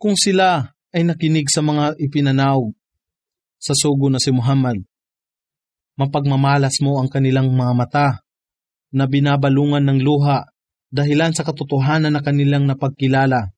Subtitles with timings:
[0.00, 0.64] Kung sila
[0.96, 2.72] ay nakinig sa mga ipinanaw
[3.60, 4.80] sa sugo na si Muhammad,
[6.00, 8.08] mapagmamalas mo ang kanilang mga mata
[8.96, 10.48] na binabalungan ng luha
[10.88, 13.52] dahilan sa katotohanan na kanilang napagkilala.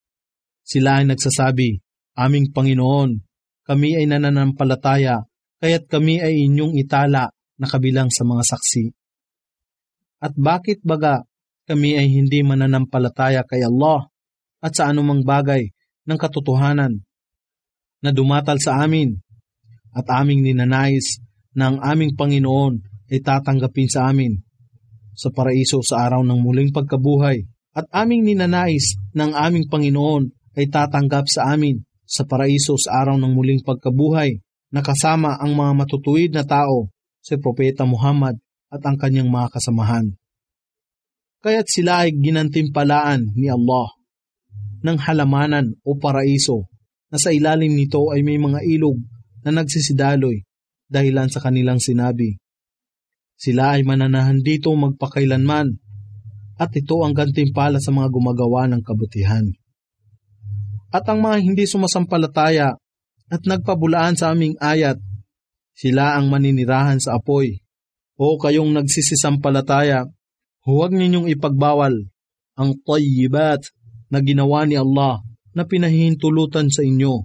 [0.66, 1.78] Sila ay nagsasabi,
[2.18, 3.22] Aming Panginoon,
[3.62, 5.22] kami ay nananampalataya,
[5.62, 8.84] kaya't kami ay inyong itala na kabilang sa mga saksi.
[10.26, 11.22] At bakit baga
[11.70, 14.10] kami ay hindi mananampalataya kay Allah
[14.58, 15.70] at sa anumang bagay
[16.06, 17.02] ng katotohanan
[18.02, 19.14] na dumatal sa amin
[19.94, 21.22] at aming ninanais
[21.54, 22.80] na ang aming Panginoon
[23.12, 24.40] ay tatanggapin sa amin
[25.12, 27.44] sa paraiso sa araw ng muling pagkabuhay
[27.76, 33.16] at aming ninanais na ang aming Panginoon ay tatanggap sa amin sa paraiso sa araw
[33.16, 34.40] ng muling pagkabuhay
[34.72, 36.88] na kasama ang mga matutuwid na tao
[37.20, 38.40] si Propeta Muhammad
[38.72, 40.16] at ang kanyang mga kasamahan.
[41.44, 43.92] Kaya't sila ay ginantimpalaan ni Allah
[44.82, 46.66] ng halamanan o paraiso
[47.08, 48.98] na sa ilalim nito ay may mga ilog
[49.46, 50.42] na nagsisidaloy
[50.90, 52.38] dahilan sa kanilang sinabi.
[53.38, 55.74] Sila ay mananahan dito magpakailanman
[56.62, 59.42] at ito ang gantimpala sa mga gumagawa ng kabutihan.
[60.92, 62.76] At ang mga hindi sumasampalataya
[63.32, 65.00] at nagpabulaan sa aming ayat,
[65.72, 67.64] sila ang maninirahan sa apoy.
[68.20, 70.04] O kayong nagsisisampalataya,
[70.68, 71.96] huwag ninyong ipagbawal
[72.54, 73.64] ang tayyibat
[74.12, 75.24] na ginawa ni Allah
[75.56, 77.24] na pinahihintulutan sa inyo.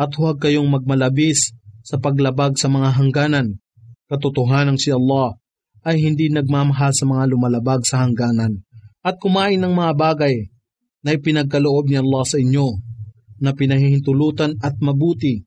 [0.00, 1.52] At huwag kayong magmalabis
[1.84, 3.60] sa paglabag sa mga hangganan.
[4.08, 5.36] Katotohanan si Allah
[5.84, 8.64] ay hindi nagmamahal sa mga lumalabag sa hangganan
[9.00, 10.34] at kumain ng mga bagay
[11.00, 12.68] na ipinagkaloob ni Allah sa inyo
[13.40, 15.40] na pinahihintulutan at mabuti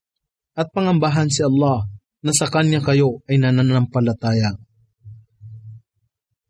[0.58, 1.86] at pangambahan si Allah
[2.24, 4.58] na sa Kanya kayo ay nananampalataya.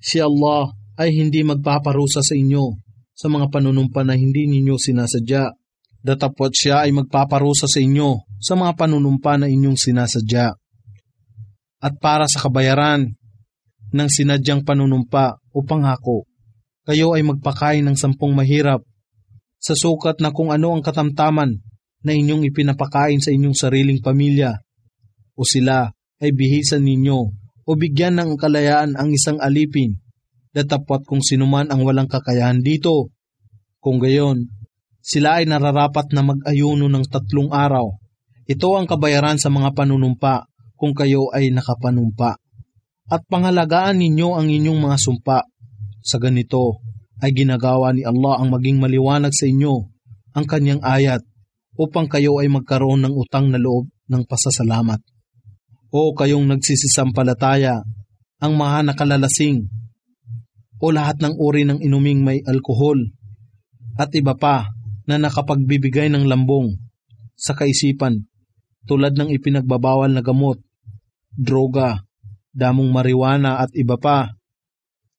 [0.01, 2.84] Si Allah ay hindi magpaparusa sa inyo
[3.15, 5.55] sa mga panunumpa na hindi ninyo sinasadya.
[6.05, 10.53] Datapot siya ay magpaparusa sa inyo sa mga panunumpa na inyong sinasadya.
[11.81, 13.09] At para sa kabayaran
[13.95, 16.29] ng sinadyang panunumpa o pangako,
[16.85, 18.85] kayo ay magpakain ng sampung mahirap
[19.57, 21.57] sa sukat na kung ano ang katamtaman
[22.05, 24.61] na inyong ipinapakain sa inyong sariling pamilya
[25.33, 25.89] o sila
[26.21, 27.21] ay bihisan ninyo
[27.65, 30.04] o bigyan ng kalayaan ang isang alipin
[30.55, 33.11] datapwat kung sinuman ang walang kakayahan dito.
[33.83, 34.49] Kung gayon,
[35.05, 37.93] sila ay nararapat na mag-ayuno ng tatlong araw.
[38.49, 40.49] Ito ang kabayaran sa mga panunumpa
[40.79, 42.39] kung kayo ay nakapanumpa.
[43.11, 45.45] At pangalagaan ninyo ang inyong mga sumpa.
[46.01, 46.81] Sa ganito
[47.21, 49.93] ay ginagawa ni Allah ang maging maliwanag sa inyo
[50.35, 51.23] ang kanyang ayat
[51.79, 54.99] upang kayo ay magkaroon ng utang na loob ng pasasalamat.
[55.95, 57.87] O kayong nagsisisampalataya,
[58.43, 59.71] ang mga nakalalasing
[60.83, 62.99] o lahat ng uri ng inuming may alkohol
[63.95, 64.71] at iba pa
[65.07, 66.75] na nakapagbibigay ng lambong
[67.39, 68.25] sa kaisipan
[68.85, 70.61] tulad ng ipinagbabawal na gamot,
[71.33, 72.05] droga,
[72.53, 74.33] damong mariwana at iba pa.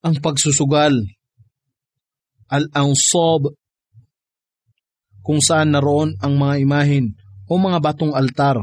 [0.05, 0.93] Ang pagsusugal,
[2.45, 3.57] al-ansab,
[5.25, 7.05] kung saan naroon ang mga imahin
[7.49, 8.61] o mga batong altar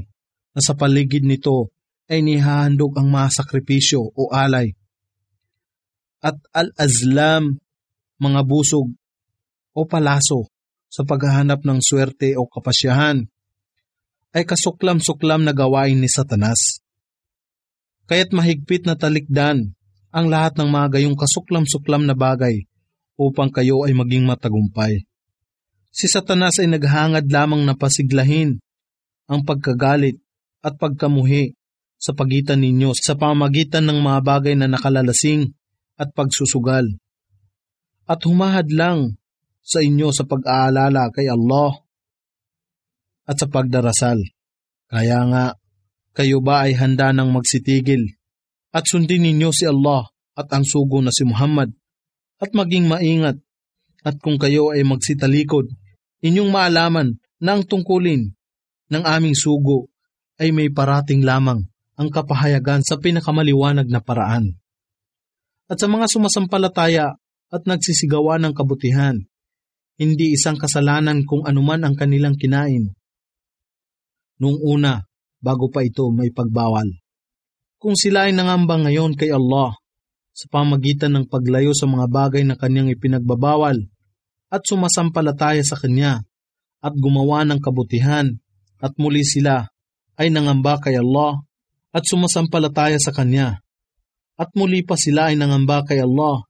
[0.54, 1.74] na sa paligid nito
[2.06, 4.70] ay nihahandog ang mga sakripisyo o alay
[6.22, 7.58] at al-azlam,
[8.22, 8.94] mga busog
[9.74, 10.46] o palaso
[10.86, 13.26] sa paghahanap ng swerte o kapasyahan,
[14.32, 16.80] ay kasuklam-suklam na gawain ni Satanas.
[18.06, 19.74] Kaya't mahigpit na talikdan
[20.14, 22.64] ang lahat ng mga gayong kasuklam-suklam na bagay
[23.18, 25.04] upang kayo ay maging matagumpay.
[25.92, 28.56] Si Satanas ay naghangad lamang na pasiglahin
[29.28, 30.16] ang pagkagalit
[30.64, 31.52] at pagkamuhi
[32.00, 35.52] sa pagitan ninyo sa pamagitan ng mga bagay na nakalalasing
[36.02, 36.98] at pagsusugal.
[38.10, 39.22] At humahad lang
[39.62, 41.78] sa inyo sa pag-aalala kay Allah
[43.30, 44.18] at sa pagdarasal.
[44.90, 45.44] Kaya nga,
[46.12, 48.18] kayo ba ay handa ng magsitigil
[48.74, 51.70] at sundin ninyo si Allah at ang sugo na si Muhammad
[52.42, 53.38] at maging maingat
[54.02, 55.70] at kung kayo ay magsitalikod,
[56.26, 58.34] inyong maalaman na ang tungkulin
[58.90, 59.88] ng aming sugo
[60.42, 61.62] ay may parating lamang
[61.94, 64.58] ang kapahayagan sa pinakamaliwanag na paraan
[65.70, 67.14] at sa mga sumasampalataya
[67.52, 69.18] at nagsisigawa ng kabutihan,
[70.00, 72.90] hindi isang kasalanan kung anuman ang kanilang kinain.
[74.40, 75.04] Noong una,
[75.38, 76.90] bago pa ito may pagbawal.
[77.78, 79.74] Kung sila ay nangamba ngayon kay Allah
[80.32, 83.78] sa pamagitan ng paglayo sa mga bagay na kanyang ipinagbabawal
[84.48, 86.24] at sumasampalataya sa kanya
[86.82, 88.26] at gumawa ng kabutihan
[88.82, 89.70] at muli sila
[90.18, 91.40] ay nangamba kay Allah
[91.94, 93.61] at sumasampalataya sa kanya
[94.42, 96.42] at muli pa sila ay nangamba kay Allah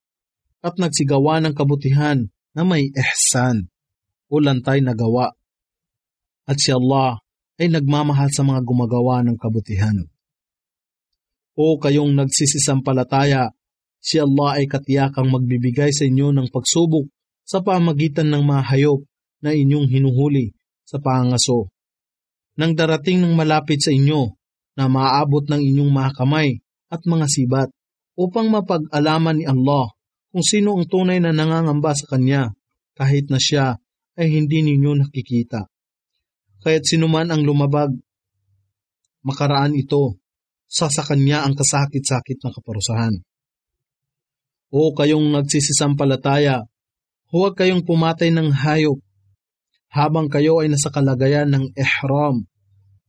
[0.64, 2.24] at nagsigawa ng kabutihan
[2.56, 3.68] na may ihsan
[4.32, 5.36] o lantay na gawa
[6.48, 7.20] at si Allah
[7.60, 9.94] ay nagmamahal sa mga gumagawa ng kabutihan.
[11.52, 13.52] O kayong nagsisisampalataya,
[14.00, 17.06] si Allah ay katiyakang magbibigay sa inyo ng pagsubok
[17.44, 19.04] sa pamagitan ng mga hayop
[19.44, 21.68] na inyong hinuhuli sa pangaso.
[22.56, 24.32] Nang darating ng malapit sa inyo
[24.80, 27.68] na maaabot ng inyong mga kamay at mga sibat
[28.16, 29.92] upang mapag-alaman ni Allah
[30.32, 32.52] kung sino ang tunay na nangangamba sa Kanya
[32.96, 33.76] kahit na siya
[34.16, 35.68] ay hindi ninyo nakikita.
[36.62, 37.92] Kaya't sinuman ang lumabag,
[39.24, 40.20] makaraan ito,
[40.68, 43.14] sa sa Kanya ang kasakit-sakit na kaparusahan.
[44.72, 46.64] O kayong nagsisisampalataya,
[47.28, 49.00] huwag kayong pumatay ng hayop
[49.92, 52.48] habang kayo ay nasa kalagayan ng ihram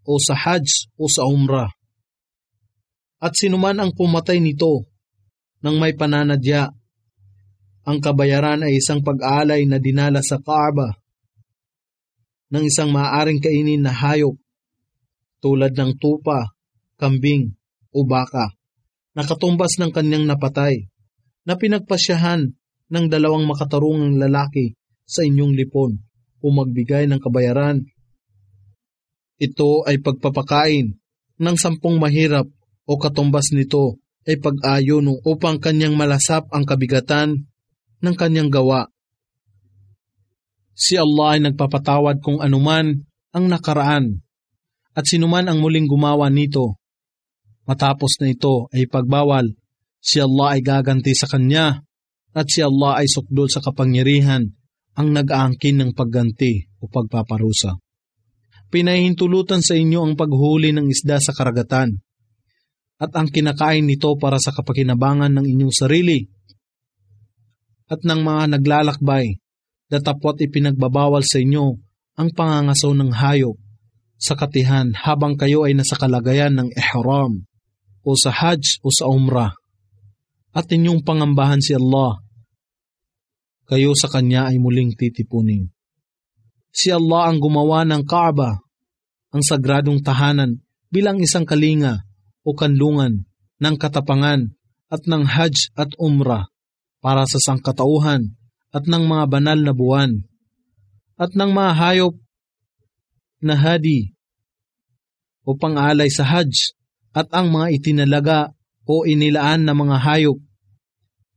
[0.03, 1.71] o sa hajj o sa umrah.
[3.23, 4.83] At sinuman ang pumatay nito
[5.63, 6.69] nang may pananadya
[7.83, 10.95] ang kabayaran ay isang pag-alay na dinala sa Kaaba
[12.51, 14.35] ng isang maaaring kainin na hayop
[15.43, 16.55] tulad ng tupa,
[16.95, 17.51] kambing
[17.91, 18.55] o baka
[19.11, 20.87] na katumbas ng kanyang napatay
[21.43, 22.55] na pinagpasyahan
[22.87, 25.99] ng dalawang makatarungang lalaki sa inyong lipon
[26.39, 27.83] o magbigay ng kabayaran.
[29.39, 30.87] Ito ay pagpapakain
[31.39, 32.47] ng sampung mahirap
[32.87, 37.47] o katumbas nito ay pag-ayon upang kanyang malasap ang kabigatan
[38.03, 38.87] ng kanyang gawa.
[40.73, 43.03] Si Allah ay nagpapatawad kung anuman
[43.33, 44.23] ang nakaraan
[44.93, 46.81] at sinuman ang muling gumawa nito.
[47.63, 49.55] Matapos na ito ay pagbawal,
[50.03, 51.79] si Allah ay gaganti sa kanya
[52.33, 54.43] at si Allah ay sukdol sa kapangyarihan
[54.93, 57.79] ang nag-aangkin ng pagganti o pagpaparusa.
[58.73, 62.01] Pinahintulutan sa inyo ang paghuli ng isda sa karagatan
[63.03, 66.23] at ang kinakain nito para sa kapakinabangan ng inyong sarili
[67.91, 69.43] at ng mga naglalakbay,
[69.91, 71.75] datapwat ipinagbabawal sa inyo
[72.15, 73.59] ang pangangasaw ng hayop
[74.15, 77.43] sa katihan habang kayo ay nasa kalagayan ng ihram
[78.07, 79.51] o sa hajj o sa umrah
[80.55, 82.23] at inyong pangambahan si Allah.
[83.67, 85.67] Kayo sa Kanya ay muling titipunin.
[86.71, 88.63] Si Allah ang gumawa ng Kaaba,
[89.33, 92.05] ang sagradong tahanan bilang isang kalinga
[92.43, 93.25] o kanlungan
[93.59, 94.51] ng katapangan
[94.91, 96.51] at ng hajj at umrah
[97.03, 98.35] para sa sangkatauhan
[98.71, 100.23] at ng mga banal na buwan
[101.19, 102.15] at ng mga hayop
[103.43, 104.15] na hadi
[105.43, 106.71] o pangalay sa Hajj
[107.11, 108.55] at ang mga itinalaga
[108.87, 110.39] o inilaan na mga hayop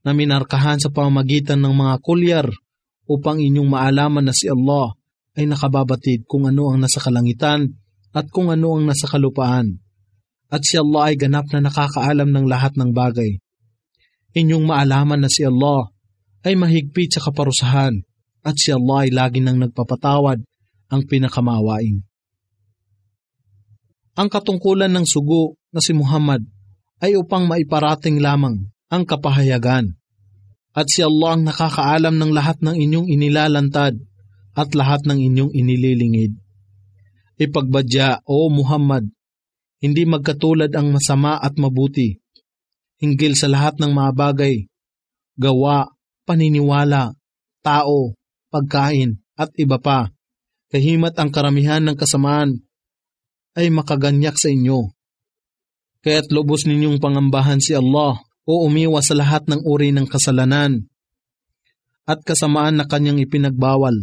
[0.06, 2.47] na minarkahan sa pamamagitan ng mga kulyar
[3.11, 4.94] upang inyong maalaman na si Allah
[5.35, 7.75] ay nakababatid kung ano ang nasa kalangitan
[8.14, 9.82] at kung ano ang nasa kalupaan.
[10.46, 13.43] At si Allah ay ganap na nakakaalam ng lahat ng bagay
[14.37, 15.88] inyong maalaman na si Allah
[16.44, 18.04] ay mahigpit sa kaparusahan
[18.44, 20.44] at si Allah ay lagi nang nagpapatawad
[20.93, 22.04] ang pinakamawain.
[24.16, 26.44] Ang katungkulan ng sugo na si Muhammad
[27.00, 29.96] ay upang maiparating lamang ang kapahayagan
[30.76, 33.96] at si Allah ang nakakaalam ng lahat ng inyong inilalantad
[34.56, 36.37] at lahat ng inyong inililingid.
[37.37, 39.04] Ipagbadya, O Muhammad,
[39.87, 42.19] hindi magkatulad ang masama at mabuti
[42.99, 44.55] hinggil sa lahat ng mga bagay,
[45.37, 45.93] gawa,
[46.25, 47.15] paniniwala,
[47.61, 48.17] tao,
[48.50, 50.11] pagkain, at iba pa.
[50.73, 52.66] Kahimat ang karamihan ng kasamaan
[53.55, 54.90] ay makaganyak sa inyo.
[56.02, 60.87] Kaya't lubos ninyong pangambahan si Allah o umiwas sa lahat ng uri ng kasalanan
[62.07, 63.95] at kasamaan na kanyang ipinagbawal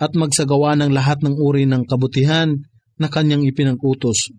[0.00, 2.56] at magsagawa ng lahat ng uri ng kabutihan
[2.96, 4.32] na kanyang ipinag-utos.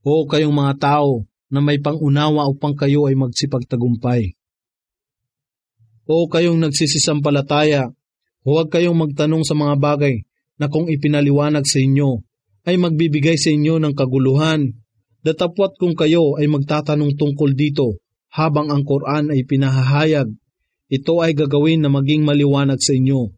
[0.00, 4.38] O kayong mga tao, na may pangunawa upang kayo ay magsipagtagumpay.
[6.06, 7.90] O kayong nagsisisampalataya,
[8.46, 10.24] huwag kayong magtanong sa mga bagay
[10.56, 12.22] na kung ipinaliwanag sa inyo
[12.64, 14.72] ay magbibigay sa inyo ng kaguluhan,
[15.26, 20.30] datapwat kung kayo ay magtatanong tungkol dito habang ang Quran ay pinahahayag,
[20.90, 23.30] ito ay gagawin na maging maliwanag sa inyo.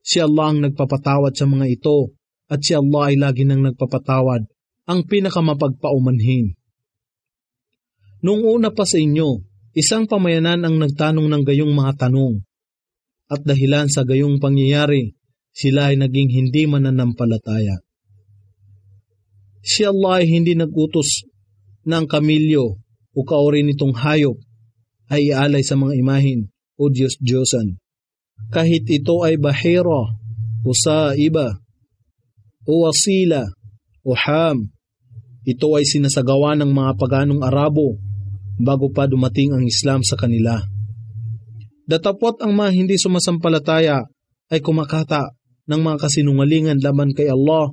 [0.00, 2.16] Si Allah ang nagpapatawad sa mga ito
[2.48, 4.48] at si Allah ay lagi nang nagpapatawad,
[4.88, 6.56] ang pinakamapagpaumanhin.
[8.24, 9.44] Noong una pa sa inyo,
[9.76, 12.40] isang pamayanan ang nagtanong ng gayong mga tanong.
[13.28, 15.12] At dahilan sa gayong pangyayari,
[15.52, 17.84] sila ay naging hindi mananampalataya.
[19.60, 21.28] Si Allah ay hindi nagutos
[21.84, 22.80] na ang kamilyo
[23.12, 24.40] o kaori nitong hayop
[25.12, 26.48] ay ialay sa mga imahin
[26.80, 27.76] o Diyos-Diyosan.
[28.48, 30.16] Kahit ito ay bahira
[30.64, 31.60] o sa iba
[32.64, 33.44] o wasila
[34.00, 34.72] o ham,
[35.46, 37.98] ito ay sinasagawa ng mga paganong Arabo
[38.58, 40.58] bago pa dumating ang Islam sa kanila.
[41.88, 44.04] Datapot ang mga hindi sumasampalataya
[44.52, 45.32] ay kumakata
[45.68, 47.72] ng mga kasinungalingan laban kay Allah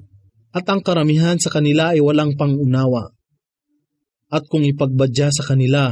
[0.55, 3.11] at ang karamihan sa kanila ay walang pangunawa.
[4.31, 5.91] At kung ipagbadya sa kanila,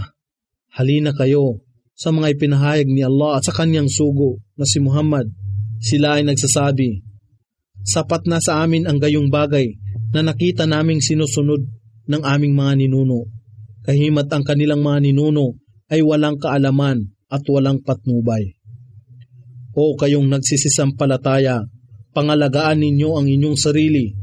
[0.79, 1.63] halina kayo
[1.93, 5.27] sa mga ipinahayag ni Allah at sa kanyang sugo na si Muhammad,
[5.83, 7.03] sila ay nagsasabi,
[7.83, 9.82] Sapat na sa amin ang gayong bagay
[10.13, 11.65] na nakita naming sinusunod
[12.05, 13.27] ng aming mga ninuno.
[13.83, 15.57] Kahimat ang kanilang mga ninuno
[15.89, 18.55] ay walang kaalaman at walang patnubay.
[19.73, 21.65] O kayong nagsisisampalataya,
[22.13, 24.13] pangalagaan ninyo ang inyong sarili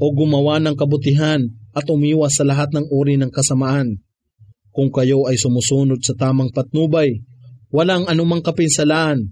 [0.00, 1.44] o gumawa ng kabutihan
[1.76, 4.00] at umiwas sa lahat ng uri ng kasamaan.
[4.74, 7.22] Kung kayo ay sumusunod sa tamang patnubay,
[7.70, 9.22] walang anumang kapinsalaan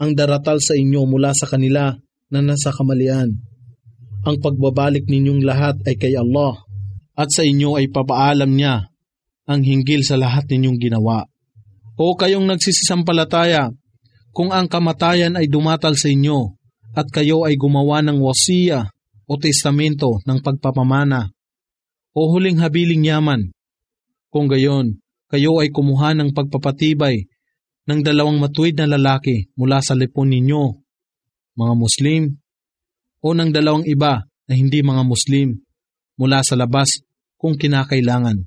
[0.00, 1.94] ang daratal sa inyo mula sa kanila
[2.32, 3.49] na nasa kamalian.
[4.20, 6.60] Ang pagbabalik ninyong lahat ay kay Allah
[7.16, 8.88] at sa inyo ay papaalam niya
[9.48, 11.24] ang hinggil sa lahat ninyong ginawa.
[12.00, 13.72] O kayong nagsisisampalataya,
[14.32, 16.56] kung ang kamatayan ay dumatal sa inyo
[16.96, 18.88] at kayo ay gumawa ng wasiya
[19.28, 21.28] o testamento ng pagpapamana
[22.16, 23.52] o huling habiling yaman,
[24.30, 24.98] kung gayon,
[25.30, 27.26] kayo ay kumuha ng pagpapatibay
[27.86, 30.78] ng dalawang matuwid na lalaki mula sa lipon ninyo,
[31.58, 32.39] mga Muslim,
[33.20, 35.56] o ng dalawang iba na hindi mga Muslim
[36.16, 37.00] mula sa labas
[37.40, 38.44] kung kinakailangan.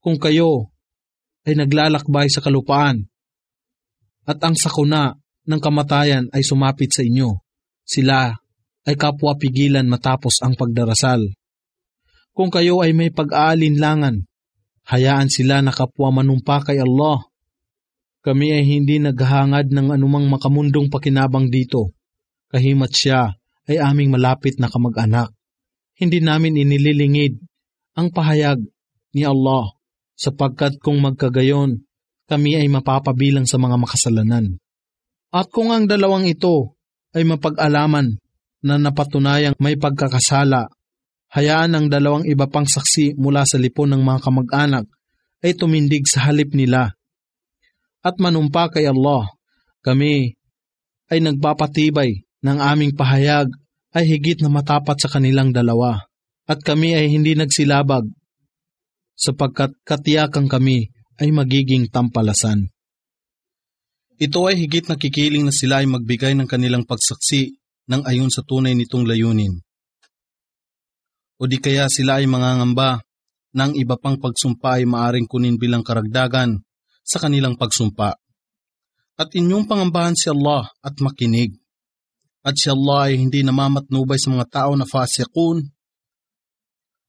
[0.00, 0.72] Kung kayo
[1.44, 3.08] ay naglalakbay sa kalupaan
[4.28, 5.16] at ang sakuna
[5.48, 7.40] ng kamatayan ay sumapit sa inyo,
[7.84, 8.36] sila
[8.84, 11.24] ay kapwa pigilan matapos ang pagdarasal.
[12.36, 14.24] Kung kayo ay may pag-aalinlangan,
[14.88, 17.28] hayaan sila na kapwa manumpa kay Allah
[18.28, 21.94] kami ay hindi naghahangad ng anumang makamundong pakinabang dito.
[22.50, 23.37] Kahimat siya
[23.68, 25.30] ay aming malapit na kamag-anak.
[25.94, 27.36] Hindi namin inililingid
[27.98, 28.62] ang pahayag
[29.12, 29.76] ni Allah
[30.18, 31.84] sapagkat kung magkagayon,
[32.28, 34.58] kami ay mapapabilang sa mga makasalanan.
[35.30, 36.76] At kung ang dalawang ito
[37.12, 38.16] ay mapag-alaman
[38.64, 40.68] na napatunayang may pagkakasala,
[41.32, 44.84] hayaan ang dalawang iba pang saksi mula sa lipon ng mga kamag-anak
[45.44, 46.98] ay tumindig sa halip nila
[48.02, 49.28] at manumpa kay Allah.
[49.84, 50.34] Kami
[51.08, 53.50] ay nagpapatibay ng aming pahayag
[53.96, 56.06] ay higit na matapat sa kanilang dalawa
[56.46, 58.06] at kami ay hindi nagsilabag
[59.18, 62.70] sapagkat katiyakang kami ay magiging tampalasan.
[64.18, 67.58] Ito ay higit na kikiling na sila ay magbigay ng kanilang pagsaksi
[67.90, 69.58] ng ayon sa tunay nitong layunin.
[71.38, 72.98] O di kaya sila ay mangangamba
[73.54, 76.58] ng iba pang pagsumpa ay maaring kunin bilang karagdagan
[77.06, 78.18] sa kanilang pagsumpa.
[79.18, 81.54] At inyong pangambahan si Allah at makinig.
[82.46, 85.66] At si Allah ay hindi namamatnubay sa mga tao na fasikun,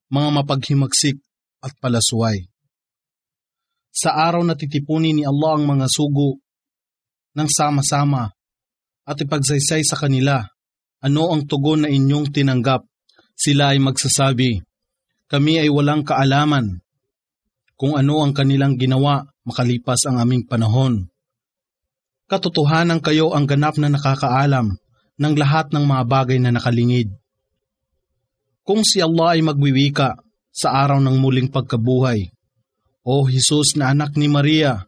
[0.10, 1.22] mga mapaghimagsik
[1.62, 2.50] at palasway.
[3.94, 6.42] Sa araw na titipunin ni Allah ang mga sugo
[7.38, 8.30] ng sama-sama
[9.06, 10.42] at ipagsaysay sa kanila,
[11.02, 12.86] ano ang tugon na inyong tinanggap?
[13.40, 14.60] Sila ay magsasabi,
[15.30, 16.82] kami ay walang kaalaman
[17.80, 21.08] kung ano ang kanilang ginawa makalipas ang aming panahon.
[22.28, 24.76] Katotohanan kayo ang ganap na nakakaalam
[25.20, 27.12] ng lahat ng mga bagay na nakalingid.
[28.64, 30.16] Kung si Allah ay magwiwika
[30.50, 32.32] sa araw ng muling pagkabuhay,
[33.04, 34.86] O Jesus na anak ni Maria,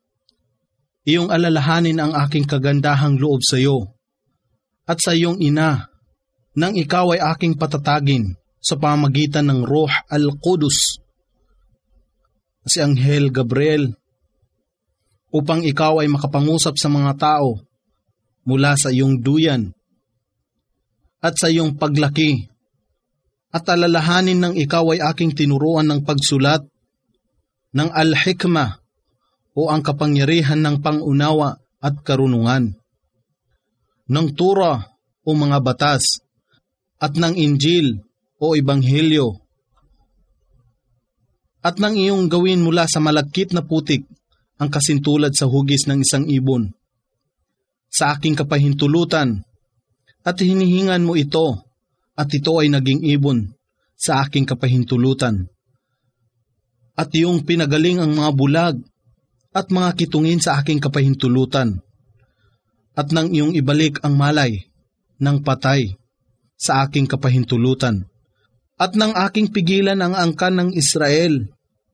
[1.08, 3.98] iyong alalahanin ang aking kagandahang loob sa iyo
[4.86, 5.90] at sa iyong ina
[6.54, 11.02] nang ikaw ay aking patatagin sa pamagitan ng Roh al-Qudus
[12.68, 13.90] si Anghel Gabriel
[15.34, 17.58] upang ikaw ay makapangusap sa mga tao
[18.46, 19.74] mula sa iyong duyan
[21.22, 22.50] at sa iyong paglaki
[23.51, 26.66] at alalahanin ng ikaw ay aking tinuruan ng pagsulat
[27.72, 28.82] ng al-hikmah
[29.56, 32.74] o ang kapangyarihan ng pangunawa at karunungan,
[34.08, 34.80] ng tura
[35.22, 36.24] o mga batas,
[37.01, 38.00] at ng Injil
[38.40, 39.42] o Ebanghelyo
[41.62, 44.06] at nang iyong gawin mula sa malagkit na putik
[44.58, 46.74] ang kasintulad sa hugis ng isang ibon.
[47.90, 49.46] Sa aking kapahintulutan,
[50.22, 51.62] at hinihingan mo ito,
[52.13, 53.50] at ito ay naging ibon
[53.98, 55.50] sa aking kapahintulutan.
[56.94, 58.75] At iyong pinagaling ang mga bulag
[59.56, 61.82] at mga kitungin sa aking kapahintulutan.
[62.94, 64.62] At nang iyong ibalik ang malay
[65.18, 65.96] ng patay
[66.60, 68.12] sa aking kapahintulutan
[68.82, 71.46] at nang aking pigilan ang angkan ng Israel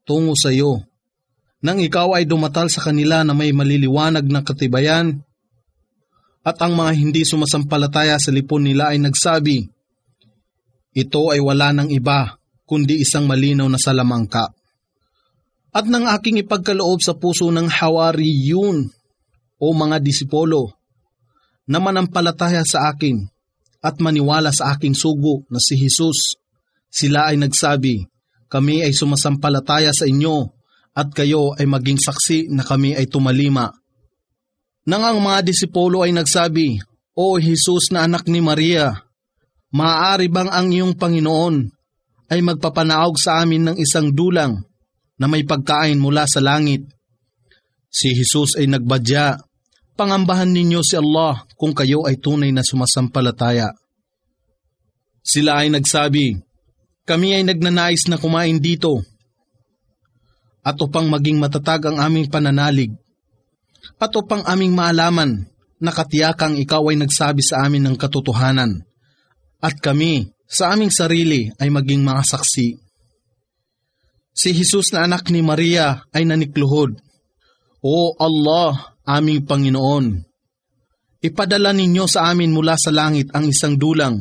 [0.07, 0.88] tungo sa iyo.
[1.60, 5.19] Nang ikaw ay dumatal sa kanila na may maliliwanag na katibayan,
[6.48, 9.68] at ang mga hindi sumasampalataya sa lipon nila ay nagsabi,
[10.96, 14.48] Ito ay wala ng iba, kundi isang malinaw na salamangka.
[15.75, 18.88] At nang aking ipagkaloob sa puso ng hawariyun
[19.60, 20.72] o mga disipolo
[21.68, 23.27] na manampalataya sa akin
[23.84, 26.39] at maniwala sa aking sugo na si Jesus.
[26.88, 28.08] Sila ay nagsabi,
[28.48, 30.48] kami ay sumasampalataya sa inyo
[30.96, 33.70] at kayo ay maging saksi na kami ay tumalima.
[34.88, 36.79] Nang ang mga disipulo ay nagsabi,
[37.12, 38.96] O Jesus na anak ni Maria,
[39.75, 41.56] maaari bang ang iyong Panginoon
[42.32, 44.63] ay magpapanaog sa amin ng isang dulang
[45.20, 46.88] na may pagkain mula sa langit?
[47.91, 49.36] Si Jesus ay nagbadya,
[50.00, 53.75] pangambahan ninyo si Allah kung kayo ay tunay na sumasampalataya.
[55.20, 56.39] Sila ay nagsabi,
[57.03, 59.03] kami ay nagnanais na kumain dito
[60.63, 62.96] at upang maging matatag ang aming pananalig
[63.98, 68.86] at upang aming maalaman na katiyakang ikaw ay nagsabi sa amin ng katotohanan
[69.62, 72.70] at kami sa aming sarili ay maging mga saksi.
[74.38, 76.94] Si Jesus na anak ni Maria ay nanikluhod.
[77.82, 80.22] O Allah, aming Panginoon,
[81.22, 84.18] ipadala ninyo sa amin mula sa langit ang isang dulang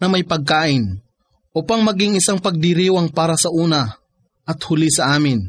[0.00, 1.00] na may pagkain
[1.52, 3.88] upang maging isang pagdiriwang para sa una
[4.48, 5.44] at huli sa amin.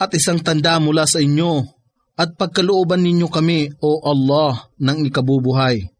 [0.00, 1.81] At isang tanda mula sa inyo
[2.22, 5.90] at pagkalooban ninyo kami, O Allah, ng ikabubuhay,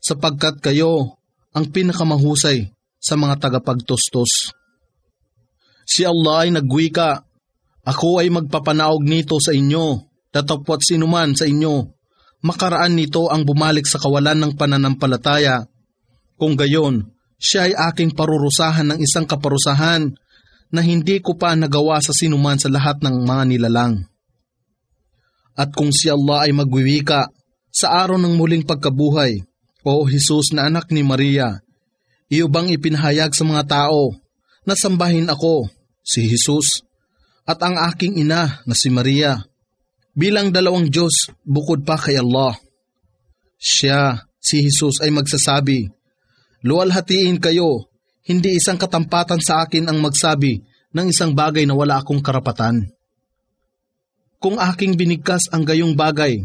[0.00, 1.20] sapagkat kayo
[1.52, 4.56] ang pinakamahusay sa mga tagapagtustos.
[5.84, 7.28] Si Allah ay nagwika,
[7.80, 11.88] Ako ay magpapanaog nito sa inyo, tatapwat sinuman sa inyo,
[12.44, 15.64] makaraan nito ang bumalik sa kawalan ng pananampalataya.
[16.36, 17.08] Kung gayon,
[17.40, 20.12] siya ay aking parurusahan ng isang kaparusahan
[20.68, 24.09] na hindi ko pa nagawa sa sinuman sa lahat ng mga nilalang.
[25.58, 27.30] At kung si Allah ay magwiwika
[27.70, 29.42] sa araw ng muling pagkabuhay,
[29.86, 31.62] o Jesus na anak ni Maria,
[32.28, 34.14] iyo bang ipinahayag sa mga tao
[34.66, 35.70] na sambahin ako,
[36.04, 36.84] si Jesus,
[37.48, 39.40] at ang aking ina na si Maria,
[40.12, 42.54] bilang dalawang Diyos bukod pa kay Allah.
[43.56, 45.88] Siya, si Jesus ay magsasabi,
[46.60, 47.88] Luwalhatiin kayo,
[48.28, 50.60] hindi isang katampatan sa akin ang magsabi
[50.92, 52.84] ng isang bagay na wala akong karapatan
[54.40, 56.40] kung aking binigkas ang gayong bagay.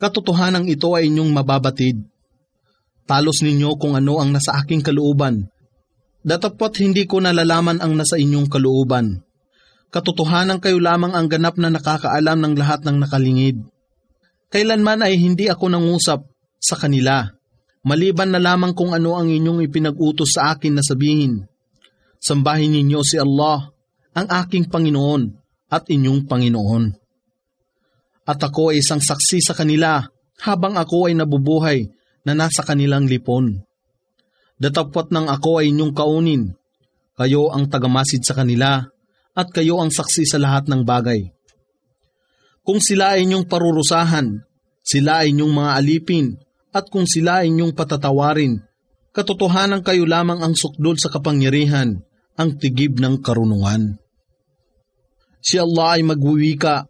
[0.00, 2.00] Katotohanan ito ay inyong mababatid.
[3.04, 5.44] Talos ninyo kung ano ang nasa aking kalooban.
[6.24, 9.20] Datapot hindi ko nalalaman ang nasa inyong kalooban.
[9.92, 13.60] Katotohanan kayo lamang ang ganap na nakakaalam ng lahat ng nakalingid.
[14.48, 16.24] Kailanman ay hindi ako nangusap
[16.56, 17.28] sa kanila,
[17.84, 21.44] maliban na lamang kung ano ang inyong ipinag-utos sa akin na sabihin.
[22.16, 23.68] Sambahin ninyo si Allah,
[24.16, 25.22] ang aking Panginoon
[25.68, 26.99] at inyong Panginoon
[28.24, 30.04] at ako ay isang saksi sa kanila
[30.40, 31.88] habang ako ay nabubuhay
[32.24, 33.60] na nasa kanilang lipon.
[34.60, 36.52] Datapwat ng ako ay inyong kaunin,
[37.16, 38.84] kayo ang tagamasid sa kanila
[39.32, 41.32] at kayo ang saksi sa lahat ng bagay.
[42.60, 44.44] Kung sila ay inyong parurusahan,
[44.84, 46.26] sila ay inyong mga alipin,
[46.70, 48.60] at kung sila ay inyong patatawarin,
[49.16, 52.04] katotohanan kayo lamang ang sukdol sa kapangyarihan,
[52.36, 53.96] ang tigib ng karunungan.
[55.40, 56.89] Si Allah ay magwiwika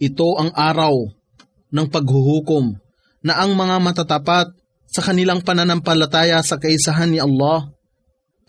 [0.00, 0.96] ito ang araw
[1.70, 2.72] ng paghuhukom
[3.20, 4.48] na ang mga matatapat
[4.88, 7.68] sa kanilang pananampalataya sa kaisahan ni Allah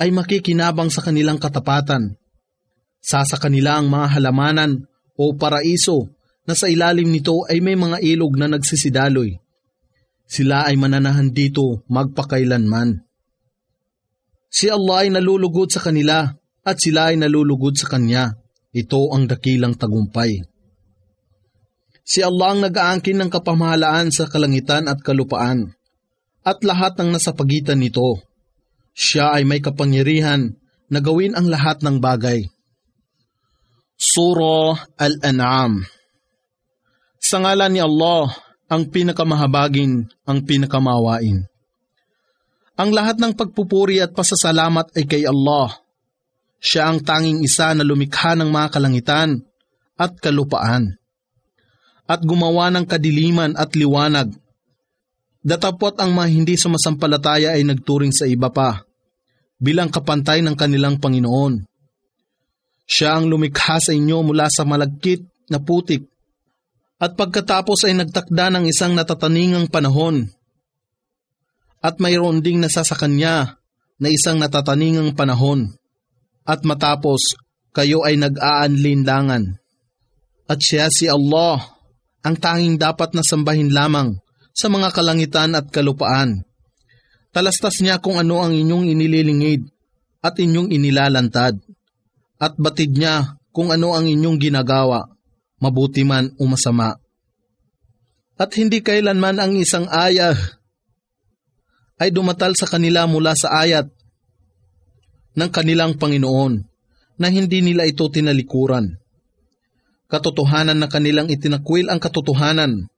[0.01, 2.17] ay makikinabang sa kanilang katapatan.
[3.03, 4.87] Sa sa kanila ang mga halamanan
[5.19, 6.09] o paraiso
[6.47, 9.37] na sa ilalim nito ay may mga ilog na nagsisidaloy.
[10.25, 13.03] Sila ay mananahan dito magpakailanman.
[14.47, 16.31] Si Allah ay nalulugod sa kanila
[16.63, 18.35] at sila ay nalulugod sa Kanya.
[18.71, 20.50] Ito ang dakilang tagumpay.
[22.01, 25.77] Si Allah ang nag-aangkin ng kapamahalaan sa kalangitan at kalupaan,
[26.41, 28.17] at lahat ng nasa pagitan nito.
[28.91, 30.57] Siya ay may kapangyarihan
[30.91, 32.43] na gawin ang lahat ng bagay.
[33.95, 35.85] Surah Al-An'am
[37.21, 38.33] Sa ngalan ni Allah,
[38.65, 41.45] ang pinakamahabagin, ang pinakamawain.
[42.81, 45.77] Ang lahat ng pagpupuri at pasasalamat ay kay Allah.
[46.57, 49.45] Siya ang tanging isa na lumikha ng mga kalangitan
[50.01, 51.00] at kalupaan
[52.11, 54.35] at gumawa ng kadiliman at liwanag.
[55.39, 58.83] Datapot ang mga hindi sumasampalataya ay nagturing sa iba pa,
[59.55, 61.63] bilang kapantay ng kanilang Panginoon.
[62.83, 66.03] Siya ang lumikha sa inyo mula sa malagkit na putik,
[66.99, 70.27] at pagkatapos ay nagtakda ng isang natataningang panahon,
[71.79, 73.57] at mayroon ding nasa sa kanya
[73.97, 75.71] na isang natataningang panahon,
[76.43, 77.39] at matapos
[77.71, 79.57] kayo ay nag-aanlinlangan.
[80.51, 81.80] At siya si Allah
[82.21, 84.17] ang tanging dapat na sambahin lamang
[84.53, 86.45] sa mga kalangitan at kalupaan.
[87.31, 89.65] Talastas niya kung ano ang inyong inililingid
[90.21, 91.57] at inyong inilalantad,
[92.37, 95.05] at batid niya kung ano ang inyong ginagawa,
[95.57, 96.93] mabuti man o masama.
[98.37, 100.33] At hindi kailanman ang isang ayah
[102.01, 103.85] ay dumatal sa kanila mula sa ayat
[105.37, 106.53] ng kanilang Panginoon
[107.21, 109.00] na hindi nila ito tinalikuran.
[110.11, 112.91] Katotohanan na kanilang itinakwil ang katotohanan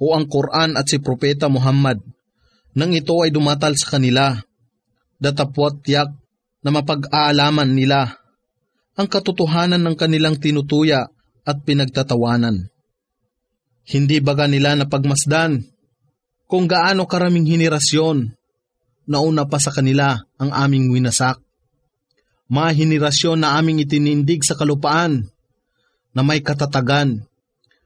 [0.00, 2.00] o ang Quran at si Propeta Muhammad
[2.72, 4.32] nang ito ay dumatal sa kanila.
[5.20, 6.16] Datapwat tiyak
[6.64, 8.08] na mapag-aalaman nila
[8.96, 11.04] ang katotohanan ng kanilang tinutuya
[11.44, 12.72] at pinagtatawanan.
[13.84, 15.60] Hindi baga nila napagmasdan
[16.48, 18.32] kung gaano karaming henerasyon
[19.06, 21.36] na una pa sa kanila ang aming winasak.
[22.48, 25.35] Mga henerasyon na aming itinindig sa kalupaan
[26.16, 27.20] na may katatagan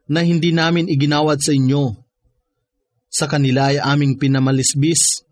[0.06, 1.98] na hindi namin iginawad sa inyo.
[3.10, 5.26] Sa kanila ay aming pinamalisbis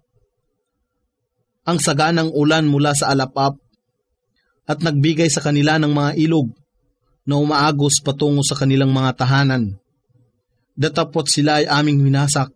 [1.63, 3.55] ang saganang ulan mula sa alapap
[4.67, 6.51] at nagbigay sa kanila ng mga ilog
[7.23, 9.79] na umaagos patungo sa kanilang mga tahanan.
[10.75, 12.51] Datapot sila ay aming winasak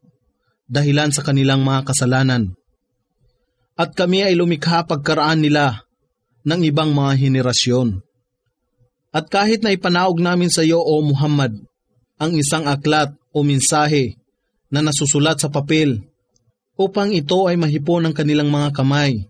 [0.64, 2.56] dahilan sa kanilang mga kasalanan.
[3.76, 5.84] At kami ay lumikha pagkaraan nila
[6.48, 8.00] ng ibang mga henerasyon.
[9.12, 11.52] At kahit na ipanaog namin sa iyo, O Muhammad,
[12.16, 14.16] ang isang aklat o mensahe
[14.72, 16.00] na nasusulat sa papel
[16.80, 19.28] upang ito ay mahipon ng kanilang mga kamay.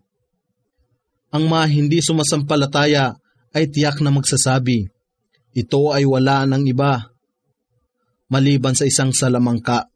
[1.34, 3.18] Ang mga hindi sumasampalataya
[3.50, 4.86] ay tiyak na magsasabi,
[5.52, 7.10] ito ay wala ng iba,
[8.30, 9.90] maliban sa isang salamangka.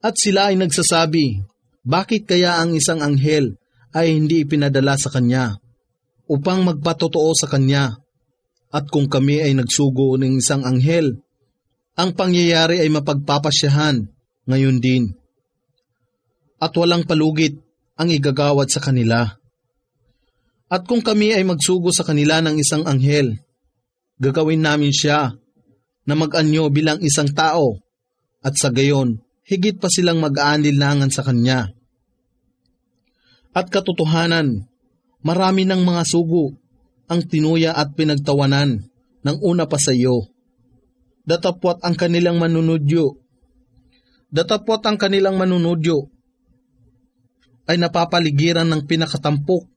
[0.00, 1.42] At sila ay nagsasabi,
[1.84, 3.60] bakit kaya ang isang anghel
[3.92, 5.58] ay hindi ipinadala sa kanya
[6.30, 8.07] upang magpatotoo sa kanya?
[8.68, 11.24] At kung kami ay nagsugo ng isang anghel,
[11.96, 14.04] ang pangyayari ay mapagpapasyahan
[14.44, 15.16] ngayon din.
[16.60, 17.56] At walang palugit
[17.96, 19.24] ang igagawad sa kanila.
[20.68, 23.40] At kung kami ay magsugo sa kanila ng isang anghel,
[24.20, 25.32] gagawin namin siya
[26.04, 27.80] na mag-anyo bilang isang tao
[28.44, 31.72] at sa gayon, higit pa silang mag-aanillangan sa kanya.
[33.56, 34.68] At katotohanan,
[35.24, 36.54] marami ng mga sugo
[37.08, 38.84] ang tinuya at pinagtawanan
[39.24, 40.28] ng una pa sa iyo.
[41.24, 43.20] Datapwat ang kanilang manunudyo.
[44.28, 46.08] Datapwat ang kanilang manunudyo
[47.68, 49.68] ay napapaligiran ng pinakatampok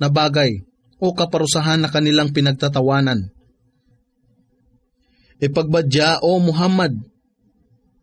[0.00, 0.64] na bagay
[1.00, 3.34] o kaparusahan na kanilang pinagtatawanan
[5.44, 6.94] Ipagbadya o Muhammad,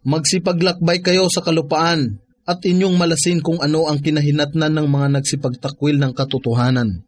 [0.05, 6.11] magsipaglakbay kayo sa kalupaan at inyong malasin kung ano ang kinahinatnan ng mga nagsipagtakwil ng
[6.11, 7.07] katotohanan.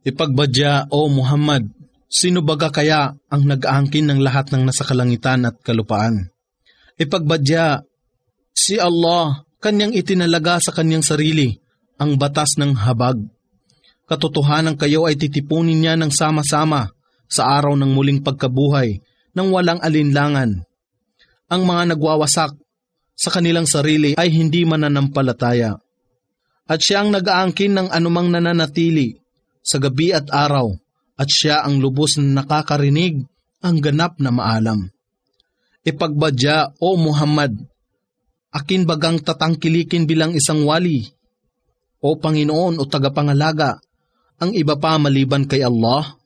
[0.00, 1.68] Ipagbadya o Muhammad,
[2.08, 6.32] sino baga kaya ang nag-aangkin ng lahat ng nasa kalangitan at kalupaan?
[6.96, 7.84] Ipagbadya,
[8.56, 11.52] si Allah, kanyang itinalaga sa kanyang sarili
[12.00, 13.20] ang batas ng habag.
[14.08, 16.88] Katotohanan kayo ay titipunin niya ng sama-sama
[17.28, 19.04] sa araw ng muling pagkabuhay
[19.36, 20.64] ng walang alinlangan.
[21.52, 22.56] Ang mga nagwawasak
[23.12, 25.76] sa kanilang sarili ay hindi mananampalataya.
[26.64, 29.19] At siya ang nag-aangkin ng anumang nananatili
[29.60, 30.72] sa gabi at araw
[31.20, 33.24] at siya ang lubos na nakakarinig
[33.60, 34.88] ang ganap na maalam.
[35.84, 37.56] Ipagbadya, O Muhammad,
[38.52, 41.08] akin bagang tatangkilikin bilang isang wali,
[42.00, 43.80] o Panginoon o tagapangalaga,
[44.40, 46.20] ang iba pa maliban kay Allah?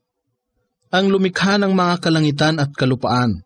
[0.94, 3.42] ang lumikha ng mga kalangitan at kalupaan.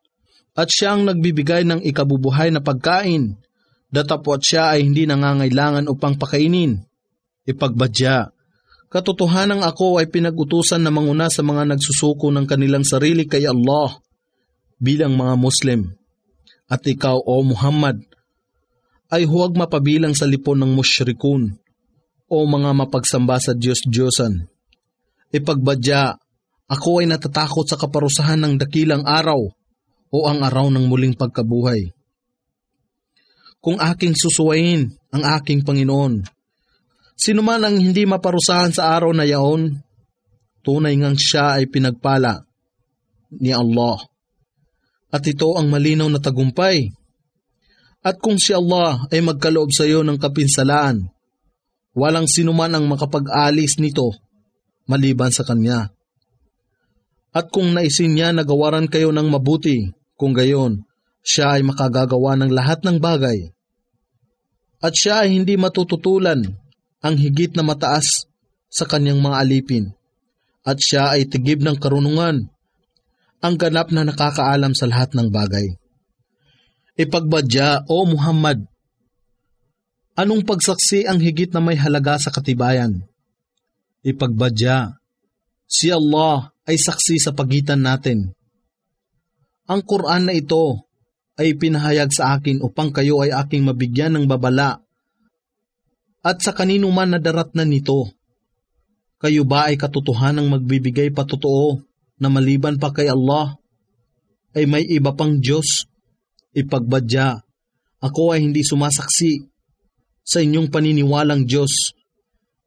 [0.53, 3.41] At siya ang nagbibigay ng ikabubuhay na pagkain,
[3.89, 6.85] datapot siya ay hindi nangangailangan upang pakainin.
[7.49, 8.29] Ipagbadya,
[8.89, 13.97] katotohanang ako ay pinagutusan na manguna sa mga nagsusuko ng kanilang sarili kay Allah
[14.81, 15.81] bilang mga Muslim.
[16.69, 18.05] At ikaw, O Muhammad,
[19.09, 21.57] ay huwag mapabilang sa lipon ng musyrikun
[22.29, 24.45] o mga mapagsamba sa Diyos-Diyosan.
[25.33, 26.13] Ipagbadya
[26.69, 29.41] ako ay natatakot sa kaparusahan ng dakilang araw
[30.13, 31.89] o ang araw ng muling pagkabuhay.
[33.65, 36.21] Kung aking susuwain ang aking Panginoon,
[37.19, 39.75] sino man ang hindi maparusahan sa araw na yaon,
[40.63, 42.47] tunay ngang siya ay pinagpala
[43.35, 43.99] ni Allah.
[45.11, 46.95] At ito ang malinaw na tagumpay.
[48.07, 51.11] At kung si Allah ay magkaloob sa iyo ng kapinsalaan,
[51.99, 54.15] walang sinuman ang makapag-alis nito
[54.87, 55.91] maliban sa Kanya.
[57.35, 60.87] At kung naisin niya na gawaran kayo ng mabuti, kung gayon,
[61.21, 63.53] siya ay makagagawa ng lahat ng bagay.
[64.79, 66.41] At siya ay hindi matututulan
[67.05, 68.27] ang higit na mataas
[68.69, 69.85] sa kanyang mga alipin.
[70.67, 72.51] At siya ay tigib ng karunungan,
[73.39, 75.79] ang ganap na nakakaalam sa lahat ng bagay.
[76.99, 78.67] Ipagbadya, O Muhammad,
[80.19, 83.07] anong pagsaksi ang higit na may halaga sa katibayan?
[84.03, 84.99] Ipagbadya,
[85.71, 88.35] si Allah ay saksi sa pagitan natin.
[89.71, 90.91] Ang Quran na ito
[91.39, 94.83] ay pinahayag sa akin upang kayo ay aking mabigyan ng babala
[96.23, 98.11] at sa kanino man nadarat na nito.
[99.19, 101.83] Kayo ba ay katotohanang magbibigay patotoo
[102.23, 103.59] na maliban pa kay Allah?
[104.55, 105.87] Ay may iba pang Diyos?
[106.55, 107.39] Ipagbadya,
[108.03, 109.47] ako ay hindi sumasaksi
[110.23, 111.95] sa inyong paniniwalang Diyos.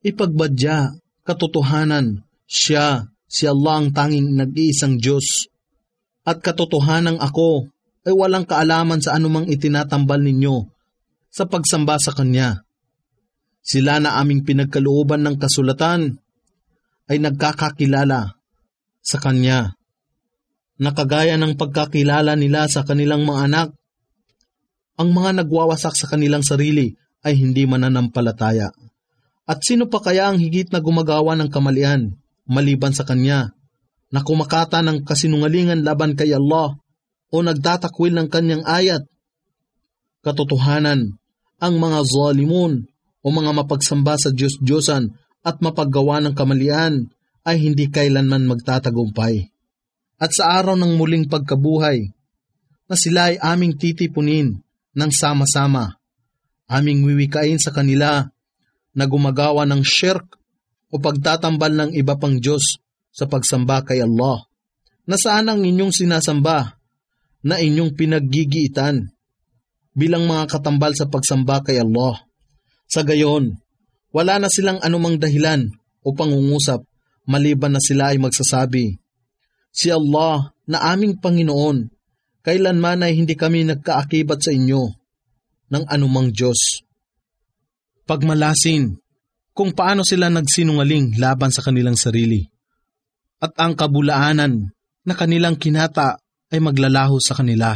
[0.03, 0.91] Ipagbadya,
[1.23, 5.47] katotohanan, siya, si Allah ang tanging nag-iisang Diyos.
[6.27, 7.71] At katotohanan ako
[8.03, 10.67] ay walang kaalaman sa anumang itinatambal ninyo
[11.31, 12.65] sa pagsamba sa Kanya.
[13.61, 16.17] Sila na aming pinagkalooban ng kasulatan
[17.07, 18.33] ay nagkakakilala
[19.01, 19.77] sa Kanya.
[20.81, 23.69] Nakagaya ng pagkakilala nila sa kanilang mga anak,
[24.97, 28.73] ang mga nagwawasak sa kanilang sarili ay hindi mananampalataya.
[29.45, 32.17] At sino pa kaya ang higit na gumagawa ng kamalian
[32.49, 33.53] maliban sa Kanya
[34.11, 36.75] na kumakata ng kasinungalingan laban kay Allah
[37.31, 39.07] o nagtatakwil ng kanyang ayat.
[40.21, 41.17] Katotohanan,
[41.61, 42.90] ang mga zalimun
[43.21, 47.09] o mga mapagsamba sa Diyos-Diyosan at mapaggawa ng kamalian
[47.45, 49.49] ay hindi kailanman magtatagumpay.
[50.21, 52.13] At sa araw ng muling pagkabuhay,
[52.85, 54.59] na sila ay aming titipunin
[54.91, 55.95] ng sama-sama,
[56.67, 58.27] aming wiwikain sa kanila
[58.91, 60.37] na gumagawa ng shirk
[60.91, 62.83] o pagtatambal ng iba pang Diyos
[63.15, 64.43] sa pagsamba kay Allah.
[65.07, 66.75] Nasaan ang inyong sinasamba
[67.47, 69.07] na inyong pinaggigiitan
[69.95, 72.27] bilang mga katambal sa pagsamba kay Allah.
[72.91, 73.55] Sa gayon,
[74.11, 75.71] wala na silang anumang dahilan
[76.03, 76.83] o pangungusap
[77.23, 78.99] maliban na sila ay magsasabi,
[79.71, 81.87] Si Allah na aming Panginoon,
[82.43, 84.91] kailanman ay hindi kami nagkaakibat sa inyo
[85.71, 86.83] ng anumang Diyos.
[88.03, 88.99] Pagmalasin
[89.55, 92.43] kung paano sila nagsinungaling laban sa kanilang sarili
[93.39, 94.67] at ang kabulaanan
[95.07, 96.19] na kanilang kinata
[96.51, 97.71] ay maglalaho sa kanila.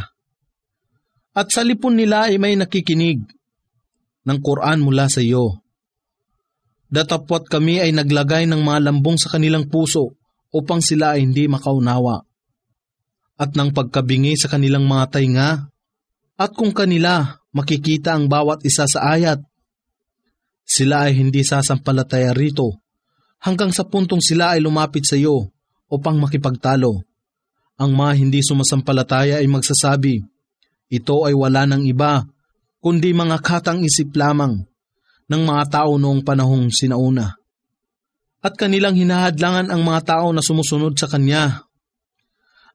[1.32, 3.23] At sa lipon nila ay may nakikinig
[4.25, 5.61] ng Quran mula sa iyo.
[6.89, 10.17] Datapwat kami ay naglagay ng mga lambong sa kanilang puso
[10.53, 12.25] upang sila ay hindi makaunawa.
[13.35, 15.49] At ng pagkabingi sa kanilang mga tainga,
[16.35, 19.39] at kung kanila makikita ang bawat isa sa ayat,
[20.65, 22.81] sila ay hindi sasampalataya rito
[23.45, 25.53] hanggang sa puntong sila ay lumapit sa iyo
[25.85, 27.05] upang makipagtalo.
[27.77, 30.25] Ang mga hindi sumasampalataya ay magsasabi,
[30.89, 32.25] ito ay wala ng iba,
[32.86, 34.62] kundi mga katang isip lamang
[35.26, 37.34] ng mga tao noong panahong sinauna.
[38.45, 41.65] At kanilang hinahadlangan ang mga tao na sumusunod sa Kanya.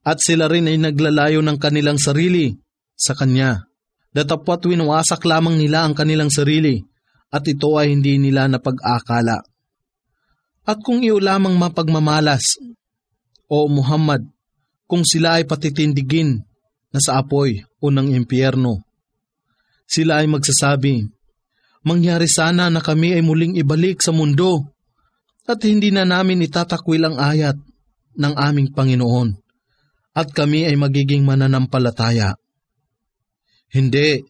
[0.02, 2.50] At sila rin ay naglalayo ng kanilang sarili
[2.98, 3.70] sa Kanya.
[4.10, 6.82] Datapwat winawasak lamang nila ang kanilang sarili
[7.30, 9.38] at ito ay hindi nila napag-akala.
[10.66, 12.58] At kung iyo lamang mapagmamalas,
[13.46, 14.26] O Muhammad,
[14.90, 16.42] kung sila ay patitindigin
[16.90, 18.89] na sa apoy o ng impyerno.
[19.90, 21.02] Sila ay magsasabi,
[21.82, 24.70] Mangyari sana na kami ay muling ibalik sa mundo
[25.48, 27.56] at hindi na namin itatakwil ang ayat
[28.14, 29.34] ng aming Panginoon
[30.14, 32.36] at kami ay magiging mananampalataya.
[33.72, 34.20] Hindi,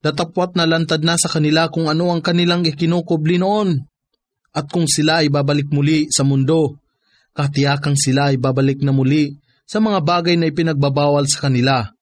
[0.00, 3.74] datapwat na lantad na sa kanila kung ano ang kanilang ikinukubli noon
[4.54, 6.78] at kung sila ay babalik muli sa mundo,
[7.34, 9.34] katiyakang sila ay babalik na muli
[9.66, 11.97] sa mga bagay na ipinagbabawal sa kanila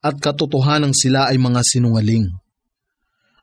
[0.00, 2.32] at katotohanan sila ay mga sinungaling.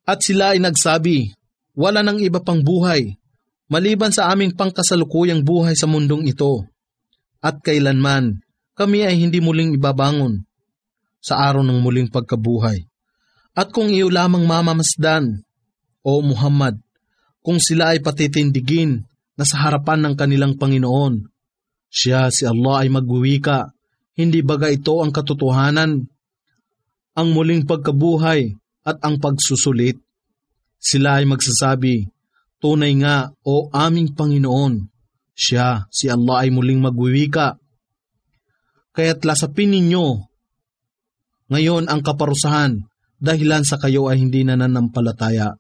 [0.08, 1.38] At sila ay nagsabi,
[1.78, 3.14] wala nang iba pang buhay,
[3.70, 6.66] maliban sa aming pangkasalukuyang buhay sa mundong ito.
[7.38, 8.42] At kailanman,
[8.74, 10.42] kami ay hindi muling ibabangon
[11.22, 12.88] sa araw ng muling pagkabuhay.
[13.58, 15.46] At kung iyo lamang mamamasdan,
[16.08, 16.80] O Muhammad,
[17.44, 19.04] kung sila ay patitindigin
[19.36, 21.28] na sa harapan ng kanilang Panginoon,
[21.92, 23.76] siya si Allah ay magwiwika.
[24.16, 26.08] Hindi baga ito ang katotohanan,
[27.18, 28.54] ang muling pagkabuhay
[28.86, 29.98] at ang pagsusulit.
[30.78, 32.14] Sila ay magsasabi,
[32.62, 34.86] Tunay nga, o aming Panginoon,
[35.34, 37.58] siya, si Allah ay muling magwiwika.
[38.94, 40.26] Kaya't lasapin ninyo
[41.48, 42.84] ngayon ang kaparusahan
[43.18, 45.56] dahilan sa kayo ay hindi nananampalataya.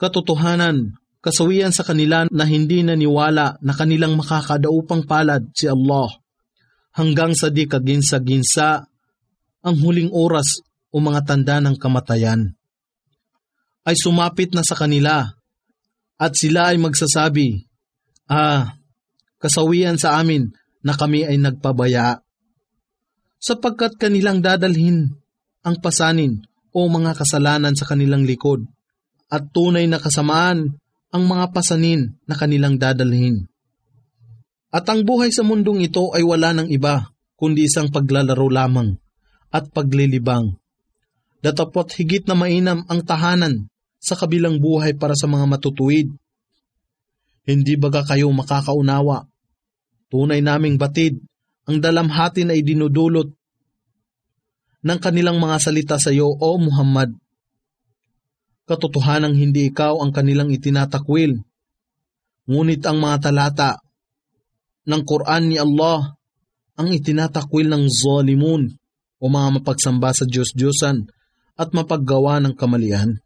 [0.00, 6.10] Katotohanan, kasawian sa kanila na hindi naniwala na kanilang makakadaupang palad si Allah
[6.98, 8.82] hanggang sa di kaginsa-ginsa
[9.64, 10.60] ang huling oras
[10.92, 12.52] o mga tanda ng kamatayan
[13.84, 15.28] ay sumapit na sa kanila
[16.16, 17.68] at sila ay magsasabi,
[18.24, 18.80] Ah,
[19.36, 20.48] kasawian sa amin
[20.80, 22.24] na kami ay nagpabaya.
[23.36, 25.12] Sapagkat kanilang dadalhin
[25.60, 26.40] ang pasanin
[26.72, 28.64] o mga kasalanan sa kanilang likod
[29.28, 30.80] at tunay na kasamaan
[31.12, 33.44] ang mga pasanin na kanilang dadalhin.
[34.72, 38.96] At ang buhay sa mundong ito ay wala ng iba, kundi isang paglalaro lamang
[39.54, 40.58] at paglilibang.
[41.38, 43.70] Datapot higit na mainam ang tahanan
[44.02, 46.10] sa kabilang buhay para sa mga matutuwid.
[47.46, 49.30] Hindi baga kayo makakaunawa?
[50.10, 51.22] Tunay naming batid
[51.70, 53.30] ang dalamhati na idinudulot
[54.84, 57.14] ng kanilang mga salita sa iyo, O Muhammad.
[58.68, 61.40] Katotohanang hindi ikaw ang kanilang itinatakwil,
[62.48, 63.70] ngunit ang mga talata
[64.84, 66.16] ng Quran ni Allah
[66.76, 68.72] ang itinatakwil ng zalimun
[69.18, 71.06] o mga mapagsamba sa Diyos-Diyosan
[71.54, 73.18] at mapaggawa ng kamalian.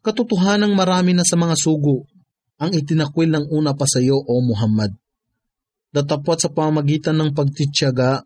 [0.00, 2.08] Katotohanang marami na sa mga sugo
[2.60, 4.92] ang itinakwil ng una pa sa iyo o Muhammad.
[5.90, 8.22] Datapwat sa pamagitan ng pagtityaga,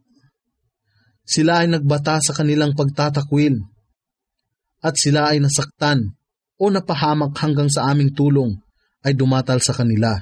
[1.25, 3.57] sila ay nagbata sa kanilang pagtatakwil
[4.85, 6.13] at sila ay nasaktan
[6.61, 8.53] o napahamak hanggang sa aming tulong
[9.01, 10.13] ay dumatal sa kanila.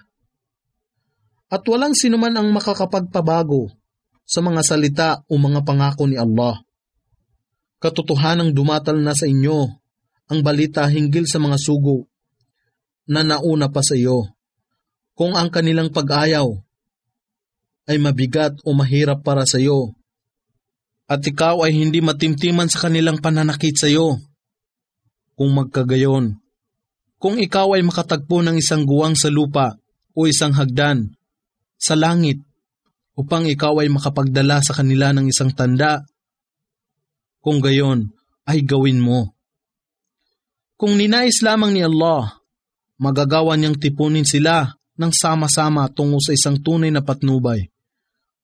[1.52, 3.81] At walang sinuman ang makakapagpabago
[4.22, 6.62] sa mga salita o mga pangako ni Allah.
[7.82, 9.66] Katotohanang dumatal na sa inyo
[10.30, 12.06] ang balita hinggil sa mga sugo
[13.10, 14.30] na nauna pa sa iyo.
[15.12, 16.48] Kung ang kanilang pag-ayaw
[17.90, 19.92] ay mabigat o mahirap para sa iyo,
[21.10, 24.16] at ikaw ay hindi matimtiman sa kanilang pananakit sa iyo.
[25.36, 26.38] Kung magkagayon,
[27.18, 29.76] kung ikaw ay makatagpo ng isang guwang sa lupa
[30.14, 31.12] o isang hagdan
[31.76, 32.40] sa langit
[33.18, 36.04] upang ikaw ay makapagdala sa kanila ng isang tanda,
[37.42, 38.08] kung gayon
[38.46, 39.34] ay gawin mo.
[40.78, 42.42] Kung ninais lamang ni Allah,
[42.98, 44.66] magagawa niyang tipunin sila
[44.98, 47.72] ng sama-sama tungo sa isang tunay na patnubay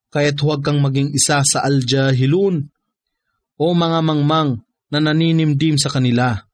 [0.08, 2.64] kaya't huwag kang maging isa sa aljahilun
[3.58, 6.48] o mga mangmang na naninimdim sa kanila.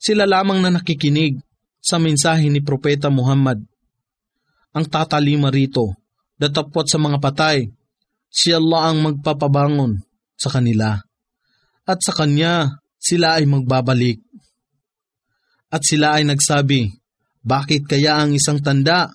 [0.00, 1.36] Sila lamang na nakikinig
[1.82, 3.60] sa mensahe ni Propeta Muhammad.
[4.72, 5.98] Ang tatalima rito,
[6.38, 7.66] datapwat sa mga patay,
[8.30, 9.98] si Allah ang magpapabangon
[10.38, 10.96] sa kanila.
[11.84, 14.22] At sa Kanya, sila ay magbabalik.
[15.68, 16.88] At sila ay nagsabi,
[17.42, 19.10] bakit kaya ang isang tanda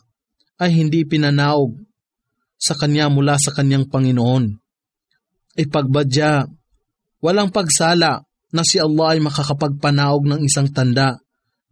[0.60, 1.80] ay hindi pinanaog
[2.60, 4.46] sa Kanya mula sa Kanyang Panginoon.
[5.60, 6.48] Ipagbadya,
[7.20, 11.18] walang pagsala na si Allah ay makakapagpanaog ng isang tanda,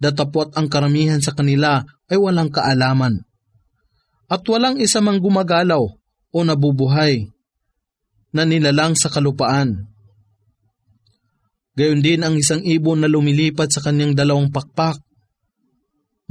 [0.02, 3.22] datapot ang karamihan sa kanila ay walang kaalaman.
[4.32, 5.84] At walang isa mang gumagalaw
[6.32, 7.28] o nabubuhay
[8.32, 9.92] na nilalang sa kalupaan.
[11.76, 15.04] Gayon din ang isang ibon na lumilipad sa kanyang dalawang pakpak.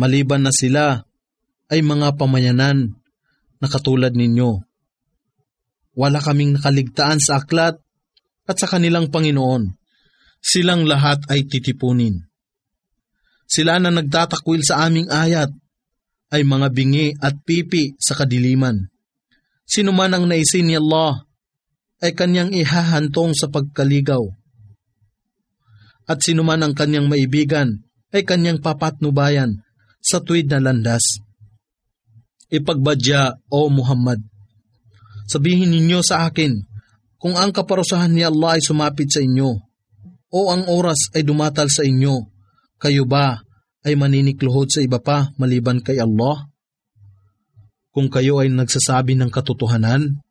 [0.01, 1.05] Maliban na sila
[1.69, 2.97] ay mga pamayanan
[3.61, 4.65] na katulad ninyo.
[5.93, 7.77] Wala kaming nakaligtaan sa aklat
[8.49, 9.77] at sa kanilang Panginoon.
[10.41, 12.17] Silang lahat ay titipunin.
[13.45, 15.53] Sila na nagtatakwil sa aming ayat
[16.31, 18.91] ay mga bingi at pipi sa kadiliman.
[19.67, 21.27] Sino man ang naisin ni Allah
[22.03, 24.23] ay kanyang ihahantong sa pagkaligaw.
[26.11, 29.63] At sino man ang kanyang maibigan ay kanyang papatnubayan
[30.03, 31.23] sa tuwid na landas
[32.51, 34.21] ipagbadya, O Muhammad.
[35.31, 36.59] Sabihin ninyo sa akin,
[37.17, 39.51] kung ang kaparusahan ni Allah ay sumapit sa inyo,
[40.31, 42.27] o ang oras ay dumatal sa inyo,
[42.83, 43.39] kayo ba
[43.87, 46.49] ay maninikluhod sa iba pa maliban kay Allah?
[47.91, 50.23] Kung kayo ay nagsasabi ng katotohanan,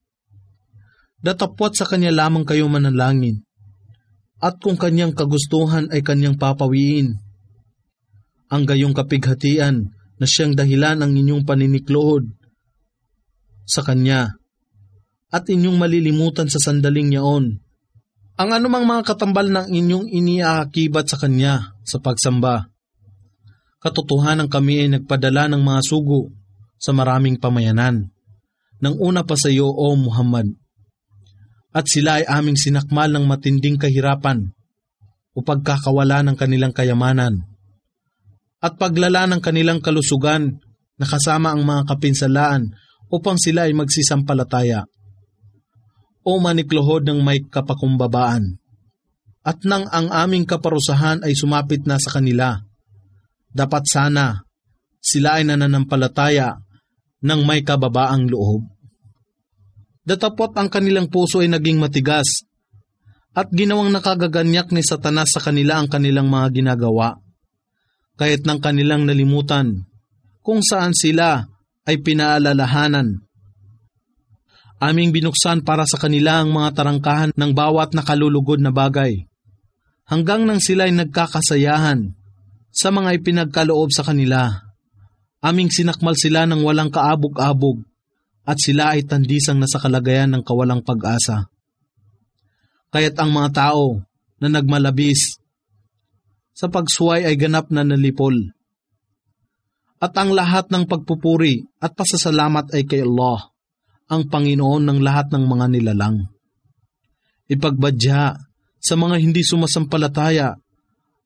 [1.20, 3.44] datapwat sa Kanya lamang kayo manalangin,
[4.40, 7.20] at kung Kanyang kagustuhan ay Kanyang papawiin.
[8.50, 12.26] Ang gayong kapighatian na siyang dahilan ng inyong paniniklood
[13.68, 14.40] sa Kanya
[15.30, 17.62] at inyong malilimutan sa sandaling yaon.
[18.40, 22.72] Ang anumang mga katambal ng inyong iniaakibat sa Kanya sa pagsamba.
[23.80, 26.32] Katotohanan kami ay nagpadala ng mga sugo
[26.76, 28.12] sa maraming pamayanan.
[28.80, 30.52] Nang una pa sa iyo, O Muhammad.
[31.72, 34.52] At sila ay aming sinakmal ng matinding kahirapan
[35.36, 37.50] o pagkakawala ng kanilang kayamanan
[38.60, 40.60] at paglala ng kanilang kalusugan
[41.00, 42.76] na kasama ang mga kapinsalaan
[43.08, 44.84] upang sila ay magsisampalataya
[46.28, 48.60] o maniklohod ng may kapakumbabaan.
[49.40, 52.60] At nang ang aming kaparusahan ay sumapit na sa kanila,
[53.50, 54.46] dapat sana
[55.00, 56.60] sila ay nananampalataya
[57.24, 58.68] ng may kababaang loob.
[60.04, 62.44] Datapot ang kanilang puso ay naging matigas
[63.36, 67.22] at ginawang nakagaganyak ni Satanas sa kanila ang kanilang mga ginagawa
[68.20, 69.88] kahit ng kanilang nalimutan
[70.44, 71.48] kung saan sila
[71.88, 73.24] ay pinaalalahanan.
[74.80, 79.28] Aming binuksan para sa kanila ang mga tarangkahan ng bawat nakalulugod na bagay,
[80.08, 82.19] hanggang nang sila ay nagkakasayahan
[82.80, 84.72] sa mga ipinagkaloob sa kanila.
[85.44, 87.84] Aming sinakmal sila ng walang kaabog-abog
[88.48, 91.52] at sila ay tandisang nasa kalagayan ng kawalang pag-asa.
[92.96, 94.00] Kaya't ang mga tao
[94.40, 95.44] na nagmalabis
[96.56, 98.36] sa pagsuway ay ganap na nalipol.
[100.00, 103.52] At ang lahat ng pagpupuri at pasasalamat ay kay Allah,
[104.08, 106.32] ang Panginoon ng lahat ng mga nilalang.
[107.52, 108.40] Ipagbadya
[108.80, 110.56] sa mga hindi sumasampalataya,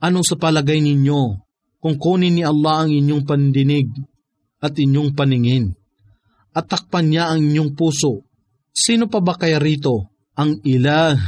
[0.02, 1.43] anong sa palagay ninyo
[1.84, 3.92] kung kunin ni Allah ang inyong pandinig
[4.64, 5.76] at inyong paningin,
[6.56, 8.24] at takpan niya ang inyong puso,
[8.72, 11.20] sino pa ba kaya rito ang ilah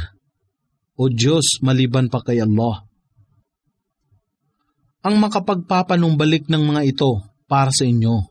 [0.96, 2.88] o Diyos maliban pa kay Allah?
[5.04, 8.24] Ang makapagpapanumbalik ng mga ito para sa inyo.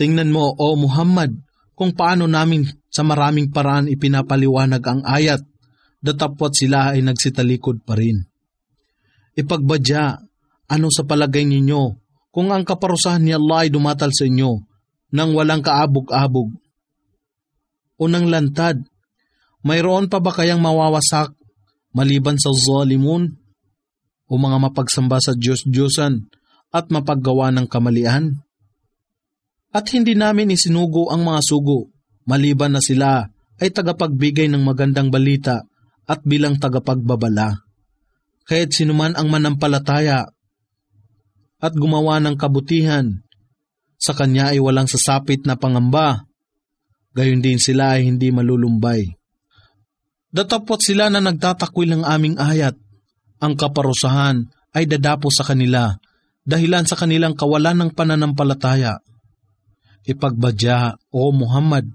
[0.00, 1.44] Tingnan mo, O Muhammad,
[1.76, 5.44] kung paano namin sa maraming paraan ipinapaliwanag ang ayat,
[6.00, 8.24] datapwat sila ay nagsitalikod pa rin.
[9.36, 10.16] Ipagbadya,
[10.72, 11.82] ano sa palagay ninyo,
[12.32, 14.64] kung ang kaparusahan ni Allah ay dumatal sa inyo,
[15.12, 16.56] nang walang kaabog-abog,
[17.96, 18.80] o nang lantad,
[19.64, 21.32] mayroon pa ba kayang mawawasak
[21.96, 23.40] maliban sa zalimun
[24.28, 26.28] o mga mapagsamba sa Diyos-Diyosan
[26.72, 28.36] at mapaggawa ng kamalian?
[29.72, 31.92] At hindi namin isinugo ang mga sugo,
[32.24, 33.28] maliban na sila
[33.60, 35.64] ay tagapagbigay ng magandang balita
[36.04, 37.65] at bilang tagapagbabala.
[38.46, 40.30] Kahit sinuman ang manampalataya
[41.58, 43.10] at gumawa ng kabutihan,
[43.96, 46.28] sa kanya ay walang sasapit na pangamba,
[47.16, 49.08] gayon din sila ay hindi malulumbay.
[50.30, 52.76] Datapot sila na nagtatakwil ng aming ayat,
[53.40, 55.96] ang kaparusahan ay dadapo sa kanila
[56.46, 59.02] dahilan sa kanilang kawalan ng pananampalataya.
[60.06, 61.90] Ipagbadya, O Muhammad,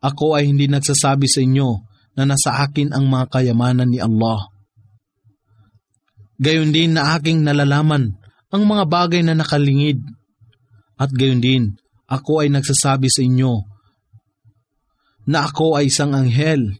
[0.00, 1.68] ako ay hindi nagsasabi sa inyo
[2.16, 4.48] na nasa akin ang mga kayamanan ni Allah.
[6.42, 8.18] Gayon din na aking nalalaman
[8.50, 10.02] ang mga bagay na nakalingid.
[10.98, 11.78] At gayon din,
[12.10, 13.62] ako ay nagsasabi sa inyo
[15.30, 16.74] na ako ay isang anghel.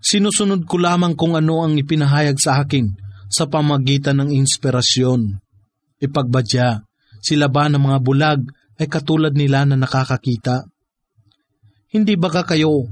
[0.00, 2.88] Sinusunod ko lamang kung ano ang ipinahayag sa akin
[3.28, 5.38] sa pamagitan ng inspirasyon.
[6.02, 6.82] Ipagbadya,
[7.22, 8.40] sila ba ng mga bulag
[8.80, 10.66] ay katulad nila na nakakakita?
[11.92, 12.88] Hindi ba kayo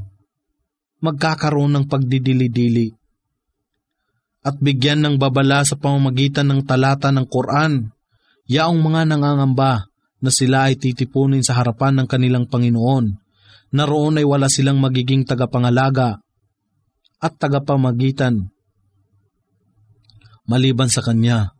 [1.00, 2.99] magkakaroon ng pagdidili-dili?
[4.40, 7.92] At bigyan ng babala sa pamamagitan ng talata ng Quran,
[8.48, 9.84] yaong mga nangangamba
[10.20, 13.06] na sila ay titipunin sa harapan ng kanilang Panginoon,
[13.70, 16.18] na roon ay wala silang magiging tagapangalaga
[17.20, 18.48] at tagapamagitan
[20.50, 21.54] maliban sa Kanya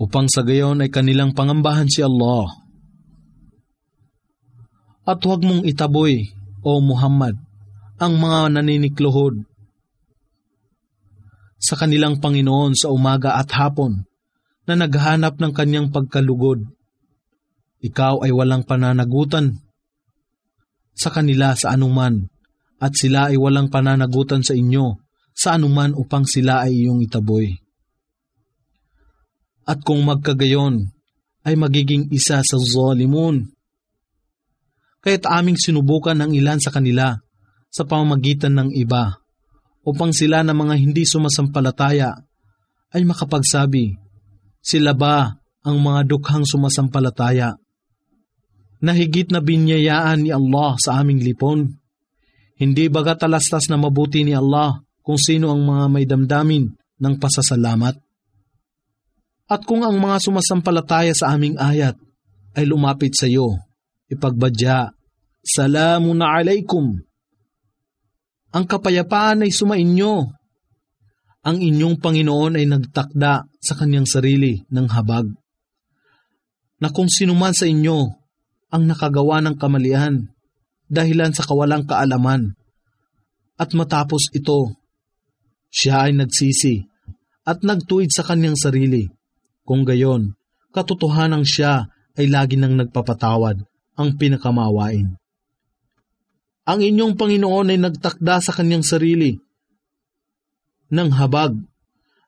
[0.00, 2.48] upang sa gayon ay kanilang pangambahan si Allah.
[5.04, 6.30] At huwag mong itaboy,
[6.62, 7.34] O Muhammad,
[7.98, 9.44] ang mga naninikluhod
[11.62, 14.02] sa kanilang Panginoon sa umaga at hapon
[14.66, 16.66] na naghahanap ng kanyang pagkalugod.
[17.82, 19.62] Ikaw ay walang pananagutan
[20.98, 22.26] sa kanila sa anuman
[22.82, 24.98] at sila ay walang pananagutan sa inyo
[25.30, 27.62] sa anuman upang sila ay iyong itaboy
[29.66, 30.90] at kung magkagayon
[31.42, 33.50] ay magiging isa sa zalimun.
[35.02, 37.18] Kaya't aming sinubukan ng ilan sa kanila
[37.66, 39.21] sa pamamagitan ng iba
[39.82, 42.14] upang sila na mga hindi sumasampalataya
[42.94, 43.98] ay makapagsabi,
[44.62, 47.58] sila ba ang mga dukhang sumasampalataya?
[48.82, 51.70] Nahigit na binyayaan ni Allah sa aming lipon.
[52.58, 56.70] Hindi baga talastas na mabuti ni Allah kung sino ang mga may damdamin
[57.02, 57.98] ng pasasalamat?
[59.50, 61.98] At kung ang mga sumasampalataya sa aming ayat
[62.54, 63.58] ay lumapit sa iyo,
[64.10, 64.94] ipagbadya,
[65.42, 67.02] Salamun alaikum.
[68.52, 70.28] Ang kapayapaan ay sumainyo.
[71.42, 75.26] Ang inyong Panginoon ay nagtakda sa kanyang sarili ng habag.
[76.78, 77.98] Na kung sinuman sa inyo
[78.70, 80.30] ang nakagawa ng kamalian
[80.86, 82.54] dahilan sa kawalang kaalaman
[83.56, 84.76] at matapos ito,
[85.72, 86.84] siya ay nagsisi
[87.48, 89.08] at nagtuwid sa kanyang sarili
[89.62, 90.34] kung gayon,
[90.74, 91.86] katotohanan siya
[92.18, 93.62] ay lagi nang nagpapatawad
[93.96, 95.21] ang pinakamawain.
[96.62, 99.34] Ang inyong Panginoon ay nagtakda sa kanyang sarili
[100.94, 101.58] ng habag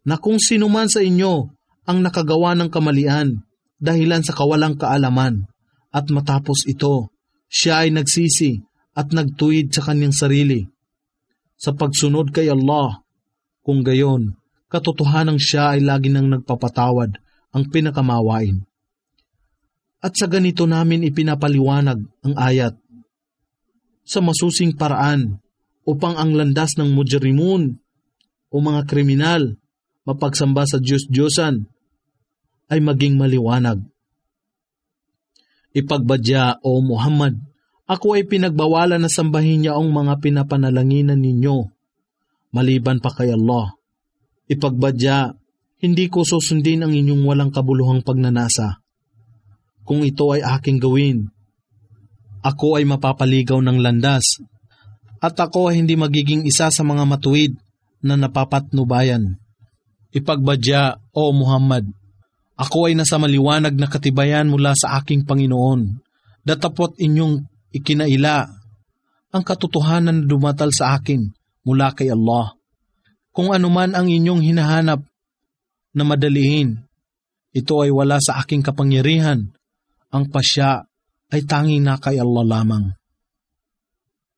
[0.03, 1.55] na kung sino man sa inyo
[1.87, 3.47] ang nakagawa ng kamalian
[3.79, 5.47] dahilan sa kawalang kaalaman
[5.95, 7.15] at matapos ito,
[7.47, 8.59] siya ay nagsisi
[8.99, 10.67] at nagtuwid sa kanyang sarili
[11.55, 13.01] sa pagsunod kay Allah.
[13.65, 14.35] Kung gayon,
[14.69, 17.17] katotohanan siya ay lagi nang nagpapatawad
[17.55, 18.67] ang pinakamawain.
[20.05, 22.77] At sa ganito namin ipinapaliwanag ang ayat
[24.05, 25.41] sa masusing paraan
[25.89, 27.81] upang ang landas ng mujrimun
[28.53, 29.57] o mga kriminal
[30.05, 31.65] mapagsamba sa Diyos-Diyosan
[32.69, 33.81] ay maging maliwanag.
[35.75, 37.41] Ipagbadya o Muhammad,
[37.85, 41.69] ako ay pinagbawalan na sambahin niya ang mga pinapanalanginan ninyo,
[42.55, 43.75] maliban pa kay Allah.
[44.49, 45.35] Ipagbadya,
[45.85, 48.81] hindi ko susundin ang inyong walang kabuluhang pagnanasa.
[49.85, 51.29] Kung ito ay aking gawin,
[52.45, 54.45] ako ay mapapaligaw ng landas,
[55.25, 57.57] at ako ay hindi magiging isa sa mga matuwid
[58.05, 59.41] na napapatnubayan.
[60.13, 61.89] Ipagbadya, O Muhammad,
[62.55, 66.05] ako ay nasa maliwanag na katibayan mula sa aking Panginoon.
[66.45, 67.41] Datapot inyong
[67.73, 68.47] ikinaila
[69.35, 71.35] ang katotohanan na dumatal sa akin
[71.67, 72.55] mula kay Allah.
[73.35, 75.03] Kung anuman ang inyong hinahanap
[75.97, 76.79] na madaliin,
[77.51, 79.51] ito ay wala sa aking kapangyarihan.
[80.15, 80.87] Ang pasya
[81.33, 82.85] ay tanging na kay Allah lamang.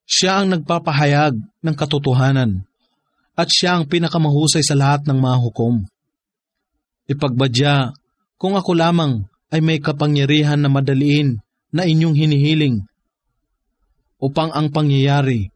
[0.07, 2.63] Siya ang nagpapahayag ng katotohanan
[3.35, 5.83] at siya ang pinakamahusay sa lahat ng mga hukom.
[7.11, 7.91] Ipagbadya,
[8.39, 11.39] kung ako lamang ay may kapangyarihan na madaliin
[11.75, 12.87] na inyong hinihiling
[14.23, 15.51] upang ang pangyayari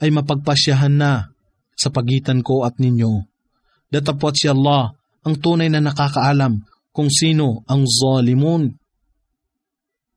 [0.00, 1.30] ay mapagpasyahan na
[1.76, 3.24] sa pagitan ko at ninyo.
[3.92, 8.72] Datapot si Allah ang tunay na nakakaalam kung sino ang zalimun.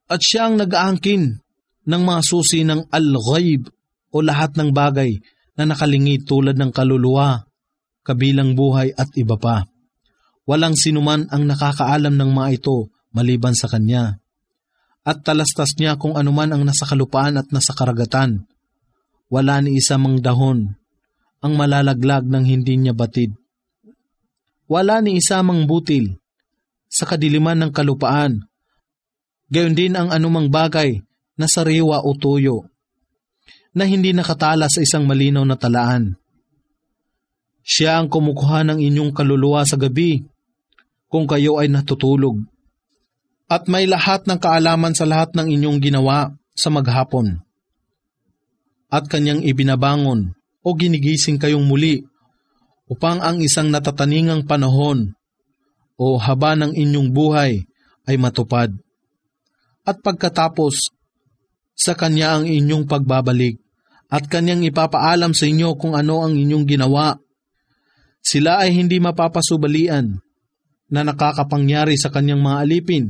[0.10, 1.38] At siya ang nag-aangkin
[1.86, 3.70] ng mga susi ng al-ghaib
[4.10, 5.22] o lahat ng bagay
[5.54, 7.46] na nakalingid tulad ng kaluluwa,
[8.02, 9.70] kabilang buhay at iba pa.
[10.50, 14.18] Walang sinuman ang nakakaalam ng mga ito maliban sa kanya.
[15.06, 18.50] At talastas niya kung anuman ang nasa kalupaan at nasa karagatan.
[19.30, 20.74] Wala ni isa mang dahon
[21.40, 23.38] ang malalaglag ng hindi niya batid.
[24.66, 26.18] Wala ni isa mang butil
[26.90, 28.49] sa kadiliman ng kalupaan.
[29.50, 31.02] Gayon din ang anumang bagay
[31.34, 32.70] na sariwa o tuyo
[33.74, 36.18] na hindi nakatala sa isang malinaw na talaan.
[37.66, 40.26] Siya ang kumukuha ng inyong kaluluwa sa gabi
[41.10, 42.46] kung kayo ay natutulog.
[43.50, 47.42] At may lahat ng kaalaman sa lahat ng inyong ginawa sa maghapon.
[48.90, 52.06] At kanyang ibinabangon o ginigising kayong muli
[52.90, 55.14] upang ang isang natataningang panahon
[55.98, 57.66] o haba ng inyong buhay
[58.10, 58.74] ay matupad.
[59.90, 60.94] At pagkatapos,
[61.74, 63.58] sa Kanya ang inyong pagbabalik
[64.14, 67.18] at Kanyang ipapaalam sa inyo kung ano ang inyong ginawa.
[68.22, 70.14] Sila ay hindi mapapasubalian
[70.94, 73.06] na nakakapangyari sa Kanyang mga alipin.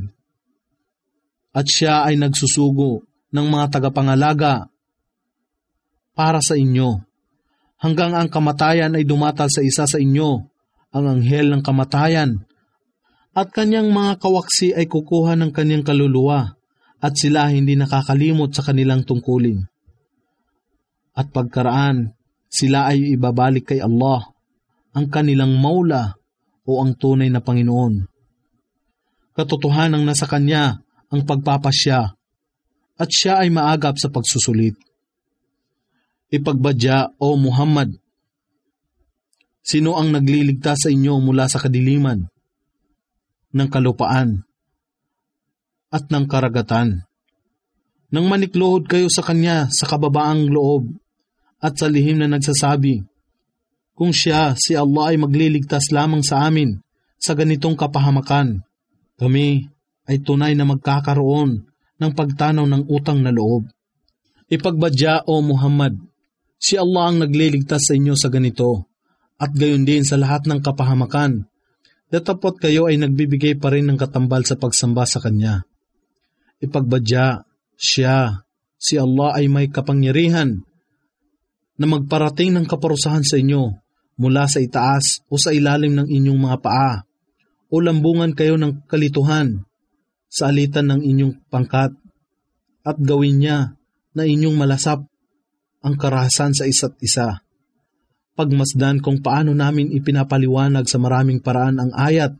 [1.52, 4.70] At siya ay nagsusugo ng mga tagapangalaga
[6.16, 7.10] para sa inyo
[7.80, 10.46] hanggang ang kamatayan ay dumatal sa isa sa inyo,
[10.92, 12.44] ang anghel ng kamatayan,
[13.32, 16.59] at kanyang mga kawaksi ay kukuha ng kanyang kaluluwa,
[17.00, 19.64] at sila hindi nakakalimot sa kanilang tungkulin.
[21.16, 22.12] At pagkaraan,
[22.46, 24.30] sila ay ibabalik kay Allah,
[24.92, 26.14] ang kanilang maula
[26.68, 28.04] o ang tunay na Panginoon.
[29.32, 30.76] Katotohanang nasa Kanya
[31.08, 32.00] ang pagpapasya
[33.00, 34.76] at siya ay maagap sa pagsusulit
[36.30, 37.98] ipagbadya o Muhammad.
[39.60, 42.24] Sino ang nagliligtas sa inyo mula sa kadiliman
[43.50, 44.46] ng kalupaan
[45.90, 47.04] at ng karagatan?
[48.10, 50.90] Nang maniklohod kayo sa Kanya sa kababaang loob
[51.62, 53.04] at sa lihim na nagsasabi,
[53.94, 56.80] kung siya, si Allah ay magliligtas lamang sa amin
[57.20, 58.64] sa ganitong kapahamakan,
[59.20, 59.68] kami
[60.08, 61.68] ay tunay na magkakaroon
[62.00, 63.68] ng pagtanaw ng utang na loob.
[64.48, 66.00] Ipagbadya o Muhammad,
[66.60, 68.84] Si Allah ang nagliligtas sa inyo sa ganito,
[69.40, 71.48] at gayon din sa lahat ng kapahamakan.
[72.12, 75.64] Datapot kayo ay nagbibigay pa rin ng katambal sa pagsamba sa Kanya.
[76.60, 77.44] Ipagbadya,
[77.80, 78.44] siya,
[78.76, 80.60] si Allah ay may kapangyarihan
[81.80, 83.72] na magparating ng kaparusahan sa inyo
[84.20, 86.94] mula sa itaas o sa ilalim ng inyong mga paa
[87.72, 89.64] o lambungan kayo ng kalituhan
[90.28, 91.96] sa alitan ng inyong pangkat
[92.84, 93.80] at gawin niya
[94.12, 95.00] na inyong malasap
[95.80, 97.40] ang karahasan sa isa't isa.
[98.36, 102.36] Pagmasdan kung paano namin ipinapaliwanag sa maraming paraan ang ayat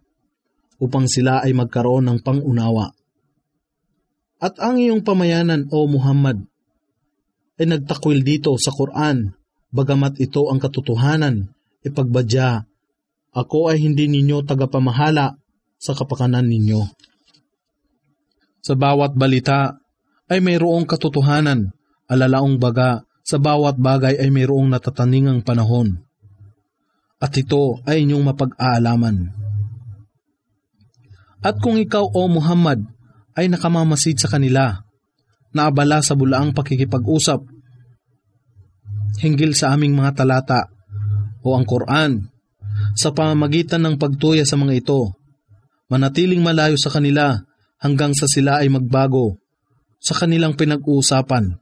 [0.80, 2.92] upang sila ay magkaroon ng pangunawa.
[4.40, 6.48] At ang iyong pamayanan, O Muhammad,
[7.60, 9.36] ay nagtakwil dito sa Quran,
[9.68, 11.52] bagamat ito ang katotohanan,
[11.84, 12.64] ipagbadya,
[13.36, 15.36] ako ay hindi ninyo tagapamahala
[15.76, 16.82] sa kapakanan ninyo.
[18.64, 19.76] Sa bawat balita
[20.32, 21.70] ay mayroong katotohanan,
[22.08, 26.00] alalaong baga sa bawat bagay ay mayroong natataningang panahon.
[27.20, 29.16] At ito ay inyong mapag-aalaman.
[31.44, 32.88] At kung ikaw o Muhammad
[33.40, 34.84] ay nakamamasid sa kanila,
[35.56, 37.40] naabala sa bulaang pakikipag-usap,
[39.24, 40.68] hinggil sa aming mga talata
[41.40, 42.28] o ang Quran,
[42.94, 45.16] sa pamamagitan ng pagtuya sa mga ito,
[45.88, 47.40] manatiling malayo sa kanila
[47.80, 49.40] hanggang sa sila ay magbago
[50.00, 51.60] sa kanilang pinag-uusapan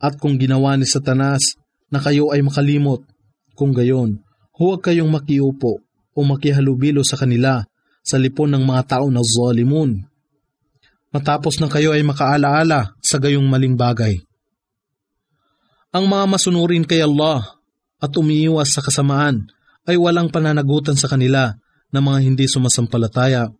[0.00, 1.60] at kung ginawa ni Satanas
[1.92, 3.04] na kayo ay makalimot,
[3.52, 4.24] kung gayon,
[4.56, 5.84] huwag kayong makiupo
[6.16, 7.60] o makihalubilo sa kanila
[8.00, 10.09] sa lipon ng mga tao na zalimun.
[11.10, 14.22] Matapos na kayo ay makaalaala sa gayong maling bagay.
[15.90, 17.58] Ang mga masunurin kay Allah
[17.98, 19.50] at umiiwas sa kasamaan
[19.90, 21.50] ay walang pananagutan sa kanila
[21.90, 23.50] na mga hindi sumasampalataya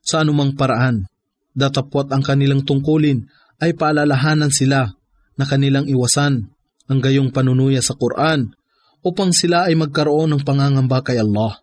[0.00, 1.04] sa anumang paraan.
[1.52, 3.28] Datapwat ang kanilang tungkulin
[3.60, 4.88] ay paalalahanan sila
[5.36, 6.48] na kanilang iwasan
[6.88, 8.56] ang gayong panunuya sa Quran
[9.04, 11.60] upang sila ay magkaroon ng pangangamba kay Allah.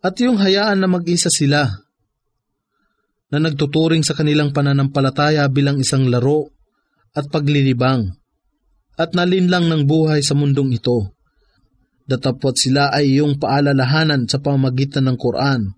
[0.00, 1.89] At yung hayaan na mag-isa sila
[3.30, 6.50] na nagtuturing sa kanilang pananampalataya bilang isang laro
[7.14, 8.10] at paglilibang
[9.00, 11.14] at nalinlang ng buhay sa mundong ito.
[12.04, 15.72] Datapot sila ay iyong paalalahanan sa pamagitan ng Quran.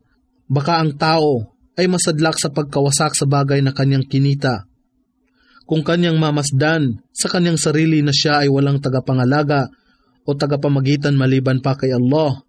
[0.49, 4.65] Baka ang tao ay masadlak sa pagkawasak sa bagay na kanyang kinita.
[5.69, 9.71] Kung kanyang mamasdan sa kanyang sarili na siya ay walang tagapangalaga
[10.27, 12.43] o tagapamagitan maliban pa kay Allah.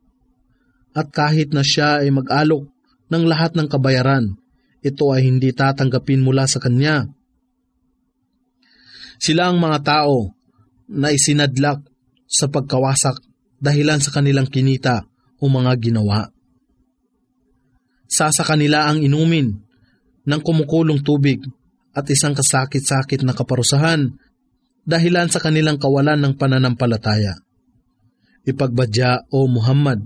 [0.95, 2.69] At kahit na siya ay mag-alok
[3.13, 4.42] ng lahat ng kabayaran,
[4.84, 7.07] ito ay hindi tatanggapin mula sa kanya.
[9.17, 10.36] Sila ang mga tao
[10.91, 11.79] na isinadlak
[12.27, 13.23] sa pagkawasak
[13.63, 15.07] dahilan sa kanilang kinita
[15.39, 16.27] o mga ginawa.
[18.11, 19.55] Sasa kanila ang inumin
[20.27, 21.39] ng kumukulong tubig
[21.95, 24.11] at isang kasakit-sakit na kaparusahan
[24.84, 27.39] dahilan sa kanilang kawalan ng pananampalataya.
[28.43, 30.03] Ipagbadya o Muhammad,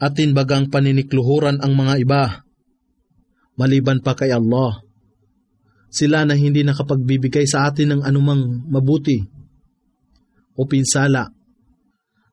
[0.00, 2.47] atin bagang paninikluhuran ang mga iba,
[3.58, 4.78] maliban pa kay Allah.
[5.90, 9.18] Sila na hindi nakapagbibigay sa atin ng anumang mabuti
[10.54, 11.26] o pinsala.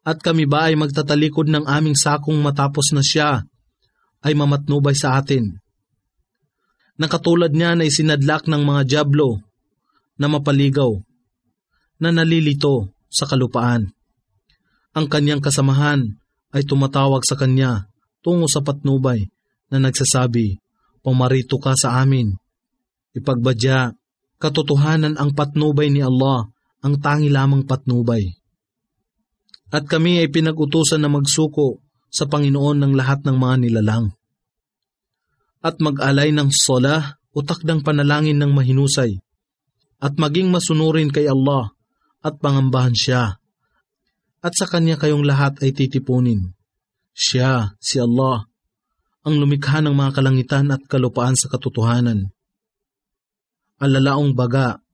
[0.05, 3.41] At kami ba ay magtatalikod ng aming sakong matapos na siya
[4.21, 5.57] ay mamatnubay sa atin?
[6.95, 9.41] Nang katulad niya na isinadlak ng mga jablo
[10.15, 10.95] na mapaligaw,
[11.99, 13.87] na nalilito sa kalupaan.
[14.95, 16.19] Ang kanyang kasamahan
[16.55, 17.87] ay tumatawag sa kanya
[18.23, 19.27] tungo sa patnubay
[19.71, 20.59] na nagsasabi,
[21.05, 22.33] Pumarito ka sa amin.
[23.13, 23.93] Ipagbadya,
[24.41, 26.49] katotohanan ang patnubay ni Allah
[26.81, 28.33] ang tangi lamang patnubay.
[29.69, 31.77] At kami ay pinag-utusan na magsuko
[32.09, 34.17] sa Panginoon ng lahat ng mga nilalang.
[35.61, 39.21] At mag-alay ng sola o takdang panalangin ng mahinusay.
[40.01, 41.69] At maging masunurin kay Allah
[42.25, 43.37] at pangambahan siya.
[44.41, 46.53] At sa Kanya kayong lahat ay titipunin.
[47.13, 48.49] Siya, si Allah,
[49.25, 52.29] ang lumikha ng mga kalangitan at kalupaan sa katotohanan.
[53.81, 54.85] Alalaong baga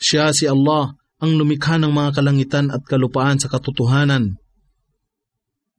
[0.00, 4.40] siya si Allah ang lumikha ng mga kalangitan at kalupaan sa katotohanan.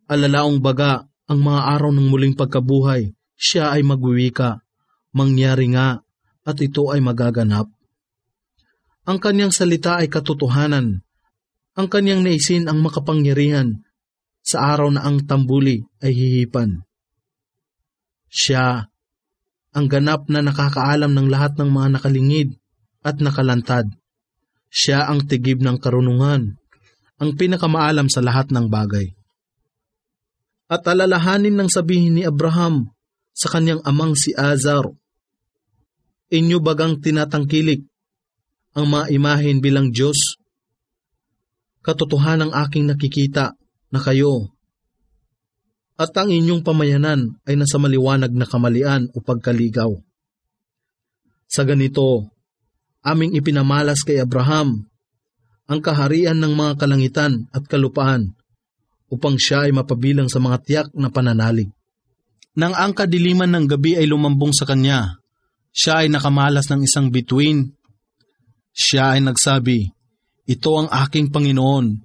[0.06, 4.62] Alalaong baga ang mga araw ng muling pagkabuhay, siya ay magwiwika,
[5.18, 6.06] mangyari nga,
[6.45, 7.66] at ito ay magaganap.
[9.10, 11.02] Ang kanyang salita ay katotohanan.
[11.74, 13.82] Ang kanyang naisin ang makapangyarihan
[14.45, 16.86] sa araw na ang tambuli ay hihipan.
[18.32, 18.88] Siya,
[19.75, 22.49] ang ganap na nakakaalam ng lahat ng mga nakalingid
[23.03, 23.91] at nakalantad.
[24.71, 26.55] Siya ang tigib ng karunungan,
[27.19, 29.11] ang pinakamaalam sa lahat ng bagay.
[30.71, 32.88] At alalahanin ng sabihin ni Abraham
[33.36, 34.88] sa kanyang amang si Azar,
[36.32, 37.84] Inyo bagang tinatangkilik
[38.79, 40.39] ang mga imahin bilang Diyos?
[41.84, 43.51] Katotohanan ang aking nakikita
[43.91, 44.55] na kayo
[46.02, 49.93] at ang inyong pamayanan ay nasa maliwanag na kamalian o pagkaligaw.
[51.45, 52.26] Sa ganito,
[53.06, 54.89] aming ipinamalas kay Abraham
[55.70, 58.34] ang kaharian ng mga kalangitan at kalupaan
[59.14, 61.70] upang siya ay mapabilang sa mga tiyak na pananalig.
[62.58, 65.22] Nang ang kadiliman ng gabi ay lumambong sa kanya,
[65.70, 67.72] siya ay nakamalas ng isang bituin.
[68.74, 69.88] Siya ay nagsabi,
[70.49, 71.95] Ito ang aking Panginoon.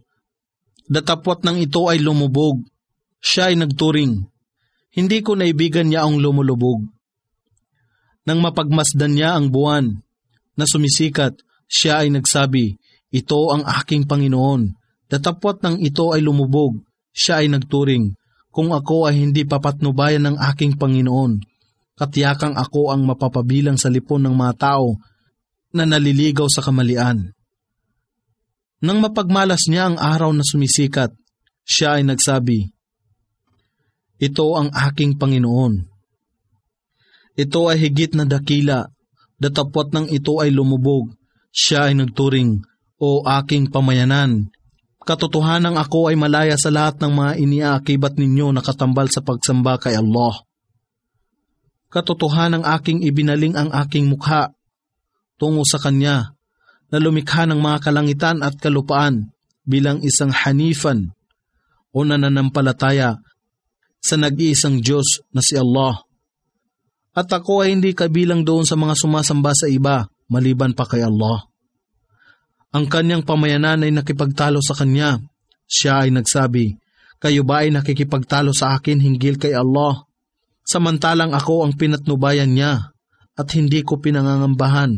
[0.87, 2.63] Datapwat ng ito ay lumubog.
[3.27, 4.23] Siya ay nagturing.
[4.95, 6.87] Hindi ko naibigan niya ang lumulubog.
[8.23, 9.99] Nang mapagmasdan niya ang buwan,
[10.55, 12.79] na sumisikat, siya ay nagsabi,
[13.11, 14.79] Ito ang aking Panginoon.
[15.11, 16.79] Datapwat ng ito ay lumubog,
[17.11, 18.15] siya ay nagturing,
[18.55, 21.43] Kung ako ay hindi papatnubayan ng aking Panginoon,
[21.99, 24.97] katiyakang ako ang mapapabilang sa lipon ng mga tao
[25.75, 27.37] na naliligaw sa kamalian.
[28.81, 31.11] Nang mapagmalas niya ang araw na sumisikat,
[31.67, 32.76] siya ay nagsabi,
[34.17, 35.75] Ito ang aking Panginoon.
[37.37, 38.89] Ito ay higit na dakila
[39.37, 41.13] datapwat ng ito ay lumubog,
[41.53, 42.65] siya ay nagturing,
[42.97, 44.49] O aking pamayanan,
[45.05, 50.01] katotohanan ako ay malaya sa lahat ng mga iniaakibat ninyo na katambal sa pagsamba kay
[50.01, 50.41] Allah.
[51.93, 54.57] Katotohanan aking ibinaling ang aking mukha
[55.37, 56.33] tungo sa Kanya
[56.89, 59.29] na lumikha ng mga kalangitan at kalupaan
[59.69, 61.13] bilang isang hanifan
[61.93, 63.21] o nananampalataya
[64.07, 66.07] sa nag-iisang Diyos na si Allah.
[67.11, 71.43] At ako ay hindi kabilang doon sa mga sumasamba sa iba maliban pa kay Allah.
[72.71, 75.19] Ang kanyang pamayanan ay nakipagtalo sa kanya.
[75.67, 76.79] Siya ay nagsabi,
[77.19, 80.07] Kayo ba ay nakikipagtalo sa akin hinggil kay Allah?
[80.63, 82.95] Samantalang ako ang pinatnubayan niya
[83.35, 84.93] at hindi ko pinangangambahan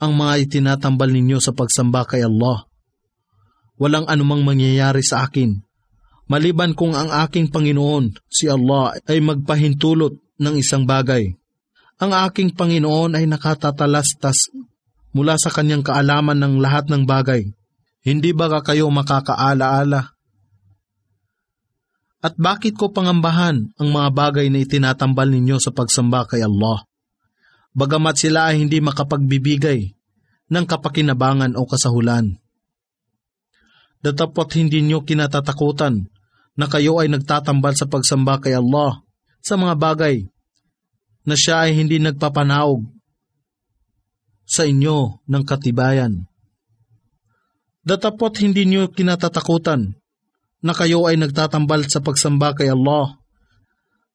[0.00, 2.66] ang mga itinatambal ninyo sa pagsamba kay Allah.
[3.76, 5.60] Walang anumang mangyayari sa akin
[6.30, 11.34] maliban kung ang aking Panginoon, si Allah, ay magpahintulot ng isang bagay.
[12.02, 14.50] Ang aking Panginoon ay nakatatalastas
[15.14, 17.46] mula sa kanyang kaalaman ng lahat ng bagay.
[18.04, 20.12] Hindi ba kayo makakaalaala?
[22.24, 26.88] At bakit ko pangambahan ang mga bagay na itinatambal ninyo sa pagsamba kay Allah?
[27.76, 29.92] Bagamat sila ay hindi makapagbibigay
[30.48, 32.43] ng kapakinabangan o kasahulan.
[34.04, 36.04] Datapot hindi nyo kinatatakutan
[36.60, 39.00] na kayo ay nagtatambal sa pagsamba kay Allah
[39.40, 40.28] sa mga bagay
[41.24, 42.84] na siya ay hindi nagpapanaog
[44.44, 46.28] sa inyo ng katibayan.
[47.80, 49.96] Datapot hindi niyo kinatatakutan
[50.60, 53.16] na kayo ay nagtatambal sa pagsamba kay Allah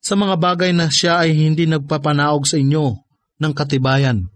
[0.05, 2.93] sa mga bagay na siya ay hindi nagpapanaog sa inyo
[3.41, 4.29] ng katibayan.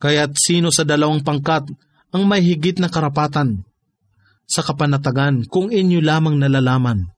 [0.00, 1.68] Kaya't sino sa dalawang pangkat
[2.16, 3.60] ang may higit na karapatan
[4.44, 7.08] sa kapanatagan kung inyo lamang nalalaman.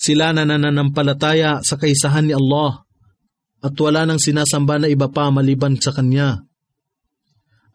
[0.00, 2.88] Sila na nananampalataya sa kaisahan ni Allah
[3.60, 6.40] at wala nang sinasamba na iba pa maliban sa Kanya.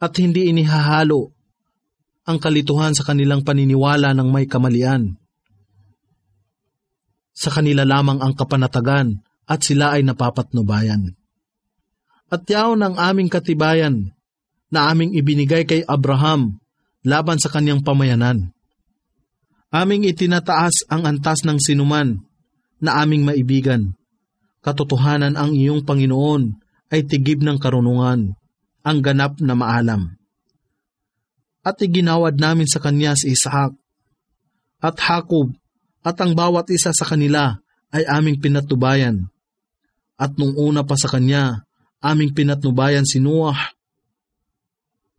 [0.02, 1.30] At hindi inihahalo
[2.26, 5.14] ang kalituhan sa kanilang paniniwala ng may kamalian.
[7.38, 11.14] Sa kanila lamang ang kapanatagan at sila ay napapatnubayan.
[12.34, 14.18] At yaon ang aming katibayan
[14.74, 16.58] na aming ibinigay kay Abraham
[17.06, 18.52] laban sa kanyang pamayanan.
[19.70, 22.18] Aming itinataas ang antas ng sinuman
[22.82, 23.94] na aming maibigan.
[24.66, 26.58] Katotohanan ang iyong Panginoon
[26.90, 28.34] ay tigib ng karunungan,
[28.82, 30.18] ang ganap na maalam.
[31.66, 33.74] At iginawad namin sa kanya si Isaac
[34.82, 35.54] at Hakob
[36.06, 37.58] at ang bawat isa sa kanila
[37.90, 39.30] ay aming pinatubayan.
[40.16, 41.66] At nung una pa sa kanya,
[42.00, 43.75] aming pinatnubayan si Noah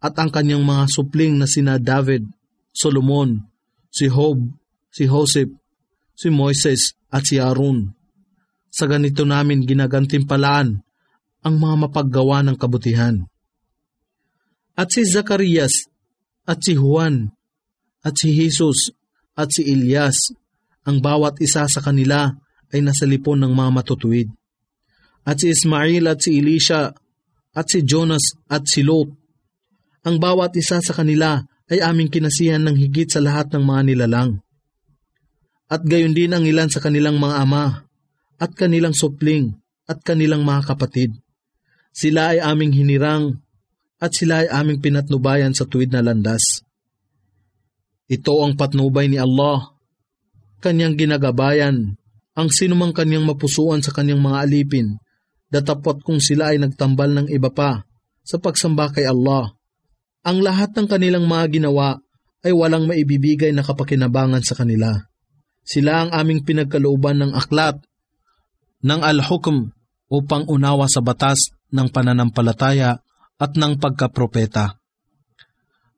[0.01, 2.29] at ang kanyang mga supling na sina David,
[2.73, 3.41] Solomon,
[3.89, 4.37] si Job,
[4.93, 5.53] si Joseph,
[6.13, 7.97] si Moises at si Aaron.
[8.69, 10.85] Sa ganito namin ginagantimpalaan
[11.41, 13.25] ang mga mapaggawa ng kabutihan.
[14.77, 15.89] At si Zacarias
[16.45, 17.33] at si Juan
[18.05, 18.93] at si Jesus
[19.33, 20.37] at si Elias,
[20.85, 22.29] ang bawat isa sa kanila
[22.71, 24.29] ay nasa lipon ng mga matutuwid.
[25.25, 26.93] At si Ismail at si Elisha
[27.57, 29.26] at si Jonas at si Lot
[30.07, 34.39] ang bawat isa sa kanila ay aming kinasihan ng higit sa lahat ng mga nilalang.
[35.67, 37.91] At gayon din ang ilan sa kanilang mga ama,
[38.39, 39.59] at kanilang supling,
[39.91, 41.11] at kanilang mga kapatid.
[41.91, 43.43] Sila ay aming hinirang,
[43.99, 46.63] at sila ay aming pinatnubayan sa tuwid na landas.
[48.07, 49.75] Ito ang patnubay ni Allah,
[50.63, 51.99] kanyang ginagabayan,
[52.39, 55.03] ang sinumang kanyang mapusuan sa kanyang mga alipin,
[55.51, 57.83] datapot kung sila ay nagtambal ng iba pa
[58.23, 59.57] sa pagsamba kay Allah
[60.27, 62.03] ang lahat ng kanilang mga ginawa
[62.43, 65.07] ay walang maibibigay na kapakinabangan sa kanila.
[65.63, 67.79] Sila ang aming pinagkalooban ng aklat
[68.83, 69.71] ng al-hukm
[70.11, 72.99] upang unawa sa batas ng pananampalataya
[73.39, 74.79] at ng pagkapropeta.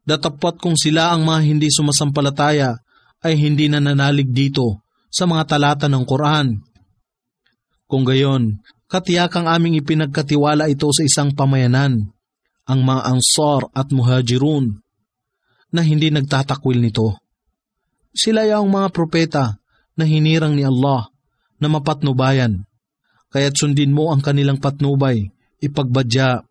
[0.04, 2.76] Datapot kung sila ang mga hindi sumasampalataya
[3.24, 6.56] ay hindi na nanalig dito sa mga talata ng Quran.
[7.88, 12.08] Kung gayon, katiyakang aming ipinagkatiwala ito sa isang pamayanan
[12.68, 14.84] ang mga ansar at muhajirun
[15.72, 17.16] na hindi nagtatakwil nito.
[18.12, 19.56] Sila yung mga propeta
[19.96, 21.08] na hinirang ni Allah
[21.56, 22.68] na mapatnubayan,
[23.32, 25.32] kaya't sundin mo ang kanilang patnubay,
[25.64, 26.44] ipagbadya.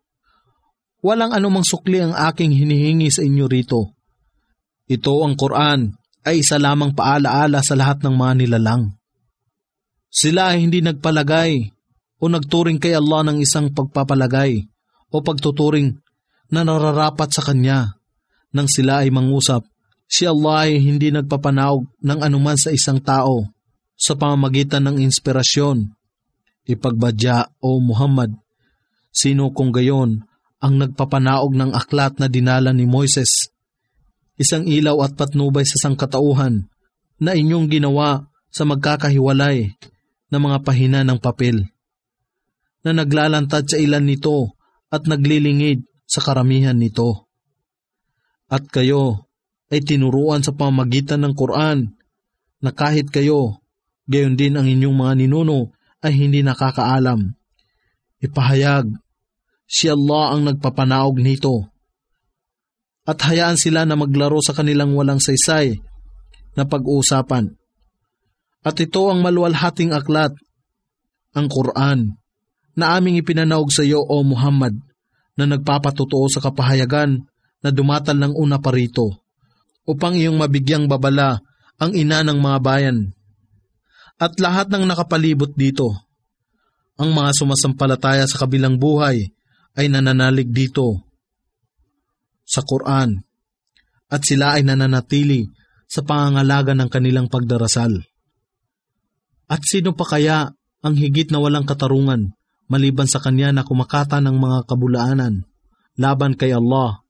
[0.98, 3.94] Walang anumang sukli ang aking hinihingi sa inyo rito.
[4.90, 5.94] Ito ang Quran
[6.26, 8.98] ay isa lamang paalaala sa lahat ng mga nilalang.
[10.10, 11.70] Sila ay hindi nagpalagay
[12.18, 14.66] o nagturing kay Allah ng isang pagpapalagay
[15.12, 15.94] o pagtuturing
[16.48, 17.96] na nararapat sa Kanya.
[18.52, 19.64] Nang sila ay mangusap,
[20.08, 23.44] si Allah ay hindi nagpapanaog ng anuman sa isang tao
[23.92, 25.92] sa pamamagitan ng inspirasyon.
[26.68, 28.36] Ipagbadya o Muhammad,
[29.08, 30.24] sino kung gayon
[30.60, 33.48] ang nagpapanaog ng aklat na dinala ni Moises,
[34.36, 36.68] isang ilaw at patnubay sa sangkatauhan
[37.18, 39.72] na inyong ginawa sa magkakahiwalay
[40.28, 41.66] na mga pahina ng papel,
[42.84, 44.54] na naglalantad sa ilan nito
[44.92, 47.28] at naglilingid sa karamihan nito.
[48.48, 49.28] At kayo,
[49.68, 51.92] ay tinuruan sa pamagitan ng Quran
[52.64, 53.60] na kahit kayo,
[54.08, 57.36] gayon din ang inyong mga ninuno ay hindi nakakaalam.
[58.24, 58.88] Ipahayag,
[59.68, 61.68] si Allah ang nagpapanaog nito.
[63.04, 65.76] At hayaan sila na maglaro sa kanilang walang saysay
[66.56, 67.52] na pag-uusapan.
[68.64, 70.32] At ito ang maluwalhating aklat,
[71.36, 72.16] ang Quran,
[72.74, 74.87] na aming ipinanaog sa iyo, O Muhammad,
[75.38, 77.22] na nagpapatutuo sa kapahayagan
[77.62, 79.22] na dumatal ng una pa rito,
[79.86, 81.38] upang iyong mabigyang babala
[81.78, 82.98] ang ina ng mga bayan.
[84.18, 85.94] At lahat ng nakapalibot dito,
[86.98, 89.30] ang mga sumasampalataya sa kabilang buhay
[89.78, 91.06] ay nananalig dito
[92.42, 93.22] sa Quran
[94.10, 95.46] at sila ay nananatili
[95.86, 98.02] sa pangangalaga ng kanilang pagdarasal.
[99.46, 100.50] At sino pa kaya
[100.82, 102.37] ang higit na walang katarungan
[102.68, 105.48] maliban sa kanya na kumakata ng mga kabulaanan
[105.98, 107.02] laban kay Allah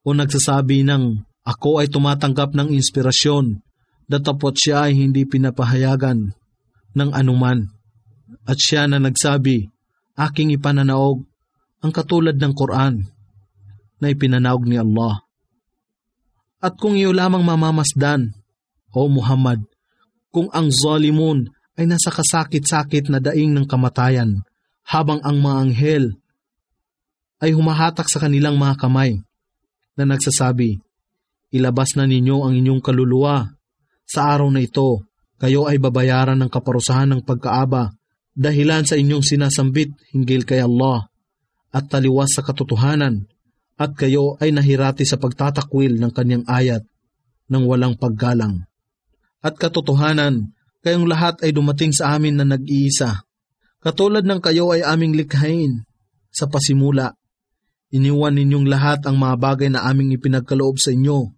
[0.00, 3.60] o nagsasabi ng ako ay tumatanggap ng inspirasyon
[4.10, 6.34] datapot siya ay hindi pinapahayagan
[6.98, 7.70] ng anuman.
[8.42, 9.70] At siya na nagsabi,
[10.18, 11.22] aking ipananaog
[11.80, 13.06] ang katulad ng Quran
[14.02, 15.22] na ipinanaog ni Allah.
[16.58, 18.34] At kung iyo lamang mamamasdan,
[18.90, 19.62] O Muhammad,
[20.34, 21.46] kung ang zalimun
[21.78, 24.42] ay nasa kasakit-sakit na daing ng kamatayan,
[24.86, 26.04] habang ang mga anghel
[27.40, 29.20] ay humahatak sa kanilang mga kamay
[29.96, 30.80] na nagsasabi,
[31.50, 33.50] Ilabas na ninyo ang inyong kaluluwa
[34.06, 35.06] sa araw na ito,
[35.38, 37.94] kayo ay babayaran ng kaparusahan ng pagkaaba
[38.34, 41.06] dahilan sa inyong sinasambit hinggil kay Allah
[41.70, 43.30] at taliwas sa katotohanan
[43.78, 46.82] at kayo ay nahirati sa pagtatakwil ng kanyang ayat
[47.46, 48.66] ng walang paggalang.
[49.40, 50.52] At katotohanan,
[50.82, 53.24] kayong lahat ay dumating sa amin na nag-iisa.
[53.80, 55.88] Katulad ng kayo ay aming likhain
[56.28, 57.16] sa pasimula.
[57.90, 61.32] Iniwan ninyong lahat ang mga bagay na aming ipinagkaloob sa inyo.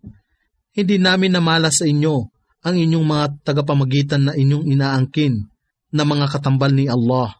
[0.74, 2.28] Hindi namin namala sa inyo
[2.62, 5.48] ang inyong mga tagapamagitan na inyong inaangkin
[5.94, 7.30] na mga katambal ni Allah.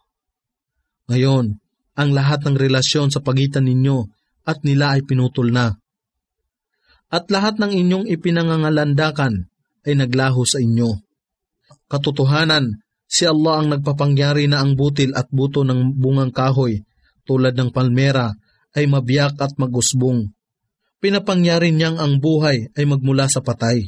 [1.11, 1.59] Ngayon,
[1.93, 4.07] ang lahat ng relasyon sa pagitan ninyo
[4.47, 5.77] at nila ay pinutol na.
[7.13, 9.51] At lahat ng inyong ipinangangalandakan
[9.85, 10.95] ay naglaho sa inyo.
[11.91, 12.82] Katotohanan,
[13.13, 16.81] si Allah ang nagpapangyari na ang butil at buto ng bungang kahoy
[17.29, 18.33] tulad ng palmera
[18.73, 20.33] ay mabiyak at magusbong.
[20.97, 23.85] Pinapangyari niyang ang buhay ay magmula sa patay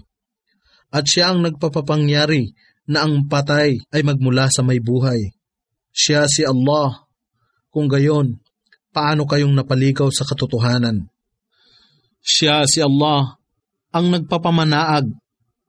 [0.93, 2.53] at siya ang nagpapapangyari
[2.85, 5.33] na ang patay ay magmula sa may buhay.
[5.89, 7.09] Siya si Allah.
[7.73, 8.39] Kung gayon,
[8.93, 11.09] paano kayong napaligaw sa katotohanan?
[12.21, 13.41] Siya si Allah
[13.89, 15.07] ang nagpapamanaag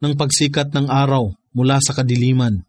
[0.03, 2.63] ng pagsikat ng araw mula sa kadiliman.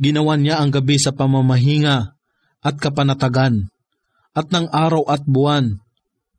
[0.00, 2.16] Ginawa niya ang gabi sa pamamahinga
[2.62, 3.68] at kapanatagan
[4.32, 5.82] at ng araw at buwan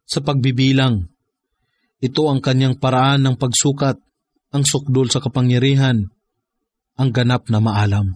[0.08, 1.10] sa pagbibilang.
[2.04, 3.95] Ito ang kanyang paraan ng pagsukat
[4.54, 6.12] ang sukdol sa kapangyarihan,
[6.99, 8.14] ang ganap na maalam.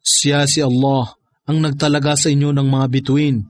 [0.00, 3.42] Siya si Allah ang nagtalaga sa inyo ng mga bituin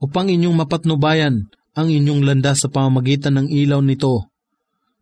[0.00, 4.30] upang inyong mapatnubayan ang inyong landas sa pamamagitan ng ilaw nito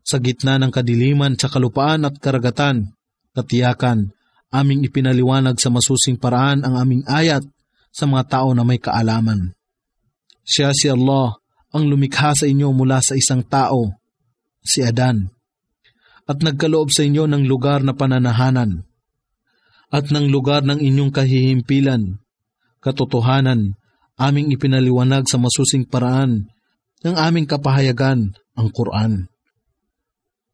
[0.03, 2.91] sa gitna ng kadiliman sa kalupaan at karagatan,
[3.39, 4.11] katiyakan,
[4.53, 7.43] aming ipinaliwanag sa masusing paraan ang aming ayat
[7.89, 9.57] sa mga tao na may kaalaman.
[10.45, 11.41] Siya si Allah
[11.73, 13.97] ang lumikha sa inyo mula sa isang tao,
[14.61, 15.33] si Adan,
[16.29, 18.85] at nagkaloob sa inyo ng lugar na pananahanan
[19.93, 22.17] at ng lugar ng inyong kahihimpilan.
[22.83, 23.77] Katotohanan,
[24.17, 26.49] aming ipinaliwanag sa masusing paraan
[27.05, 29.29] ng aming kapahayagan ang Quran.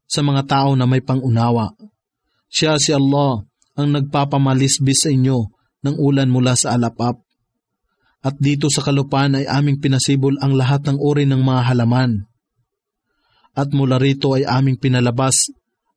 [0.05, 1.73] Sa mga tao na may pangunawa,
[2.51, 3.48] siya si Allah
[3.79, 5.47] ang nagpapamalisbis sa inyo
[5.87, 7.23] ng ulan mula sa alapap.
[8.19, 12.27] At dito sa kalupaan ay aming pinasibol ang lahat ng uri ng mga halaman.
[13.55, 15.47] At mula rito ay aming pinalabas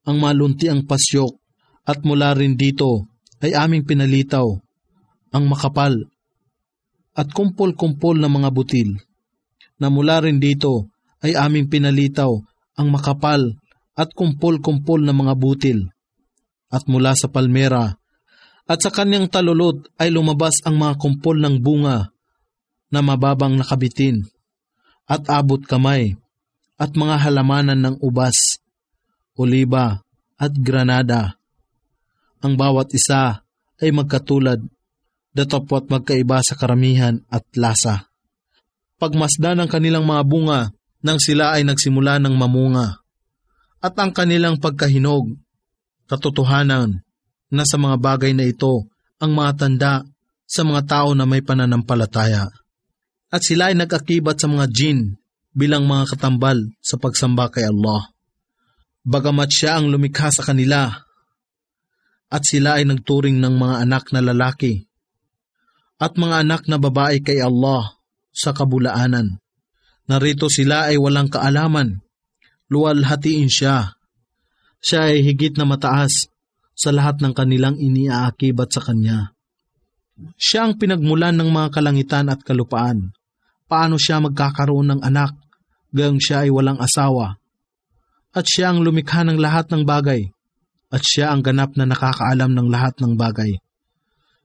[0.07, 1.35] ang malunti ang pasyok
[1.83, 3.11] at mula rin dito
[3.43, 4.47] ay aming pinalitaw
[5.35, 5.99] ang makapal
[7.13, 8.99] at kumpol-kumpol na mga butil
[9.83, 12.31] na mula rin dito ay aming pinalitaw
[12.79, 13.59] ang makapal
[13.99, 15.92] at kumpol-kumpol na mga butil
[16.73, 18.01] at mula sa palmera
[18.65, 22.09] at sa kanyang talulot ay lumabas ang mga kumpol ng bunga
[22.89, 24.25] na mababang nakabitin
[25.05, 26.17] at abot kamay
[26.81, 28.63] at mga halamanan ng ubas
[29.37, 30.05] oliba
[30.37, 31.37] at granada.
[32.43, 33.47] Ang bawat isa
[33.79, 34.61] ay magkatulad,
[35.33, 38.11] datapwat magkaiba sa karamihan at lasa.
[38.99, 40.61] Pagmasdan ng kanilang mga bunga
[41.03, 43.03] nang sila ay nagsimula ng mamunga,
[43.83, 45.35] at ang kanilang pagkahinog,
[46.13, 47.01] katotohanan
[47.49, 48.85] na sa mga bagay na ito
[49.17, 49.95] ang mga tanda
[50.45, 52.53] sa mga tao na may pananampalataya.
[53.33, 55.17] At sila ay nag-akibat sa mga jin
[55.57, 58.13] bilang mga katambal sa pagsamba kay Allah
[59.03, 60.87] Bagamat siya ang lumikha sa kanila
[62.33, 64.87] at sila ay nagturing ng mga anak na lalaki
[65.99, 67.99] at mga anak na babae kay Allah
[68.31, 69.43] sa kabulaanan.
[70.07, 71.99] Narito sila ay walang kaalaman,
[72.71, 73.99] luwalhatiin siya.
[74.83, 76.27] Siya ay higit na mataas
[76.75, 79.31] sa lahat ng kanilang iniaakibat sa kanya.
[80.35, 83.15] Siya ang pinagmulan ng mga kalangitan at kalupaan.
[83.71, 85.39] Paano siya magkakaroon ng anak,
[85.95, 87.39] gayong siya ay walang asawa?
[88.35, 90.29] At siya ang lumikha ng lahat ng bagay,
[90.91, 93.63] at siya ang ganap na nakakaalam ng lahat ng bagay.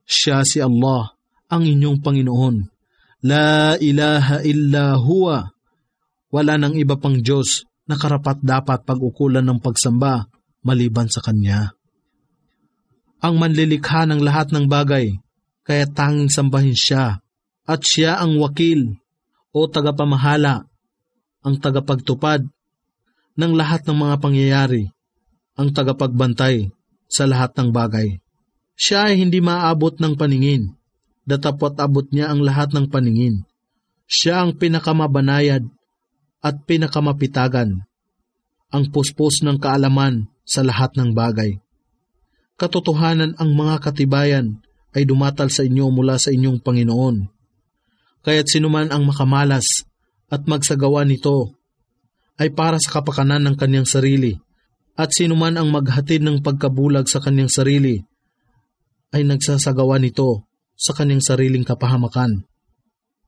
[0.08, 1.18] Siya si Allah,
[1.50, 2.56] ang inyong Panginoon.
[3.26, 5.50] La ilaha illa huwa.
[6.30, 10.28] Wala nang iba pang Diyos na karapat dapat pag-ukulan ng pagsamba
[10.62, 11.72] maliban sa Kanya.
[13.24, 15.16] Ang manlilikha ng lahat ng bagay
[15.66, 17.24] kaya tanging sambahin siya
[17.68, 18.96] at siya ang wakil
[19.52, 20.68] o tagapamahala,
[21.42, 22.46] ang tagapagtupad
[23.38, 24.84] ng lahat ng mga pangyayari,
[25.58, 26.70] ang tagapagbantay
[27.08, 28.20] sa lahat ng bagay.
[28.78, 30.78] Siya ay hindi maaabot ng paningin,
[31.26, 33.44] datapot abot niya ang lahat ng paningin.
[34.08, 35.66] Siya ang pinakamabanayad
[36.42, 37.86] at pinakamapitagan,
[38.68, 41.60] ang puspos ng kaalaman sa lahat ng bagay.
[42.58, 44.60] Katotohanan ang mga katibayan
[44.98, 47.30] ay dumatal sa inyo mula sa inyong Panginoon.
[48.26, 49.86] Kaya't sinuman ang makamalas
[50.28, 51.54] at magsagawa nito
[52.42, 54.36] ay para sa kapakanan ng kanyang sarili
[54.98, 58.02] at sinuman ang maghatid ng pagkabulag sa kanyang sarili
[59.14, 62.46] ay nagsasagawa nito sa kanyang sariling kapahamakan.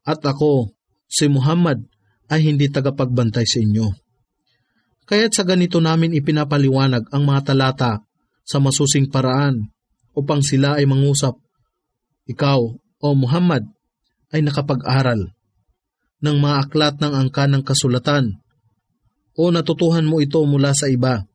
[0.03, 0.73] At ako,
[1.05, 1.85] si Muhammad,
[2.29, 3.87] ay hindi tagapagbantay sa inyo.
[5.09, 8.05] Kaya't sa ganito namin ipinapaliwanag ang mga talata
[8.45, 9.73] sa masusing paraan
[10.13, 11.37] upang sila ay mangusap
[12.29, 12.61] ikaw,
[13.01, 13.65] o Muhammad,
[14.29, 15.33] ay nakapag-aral
[16.21, 18.37] ng mga aklat ng angka ng kasulatan
[19.33, 21.25] o natutuhan mo ito mula sa iba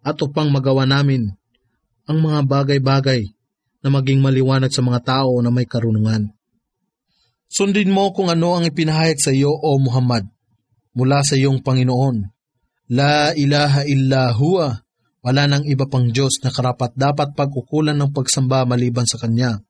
[0.00, 1.28] at upang magawa namin
[2.08, 3.28] ang mga bagay-bagay
[3.84, 6.32] na maging maliwanag sa mga tao na may karunungan.
[7.50, 10.30] Sundin mo kung ano ang ipinahayag sa iyo, O Muhammad,
[10.94, 12.30] mula sa iyong Panginoon.
[12.94, 14.86] La ilaha illa huwa
[15.20, 19.60] wala nang iba pang Diyos na karapat dapat pag-ukulan ng pagsamba maliban sa Kanya.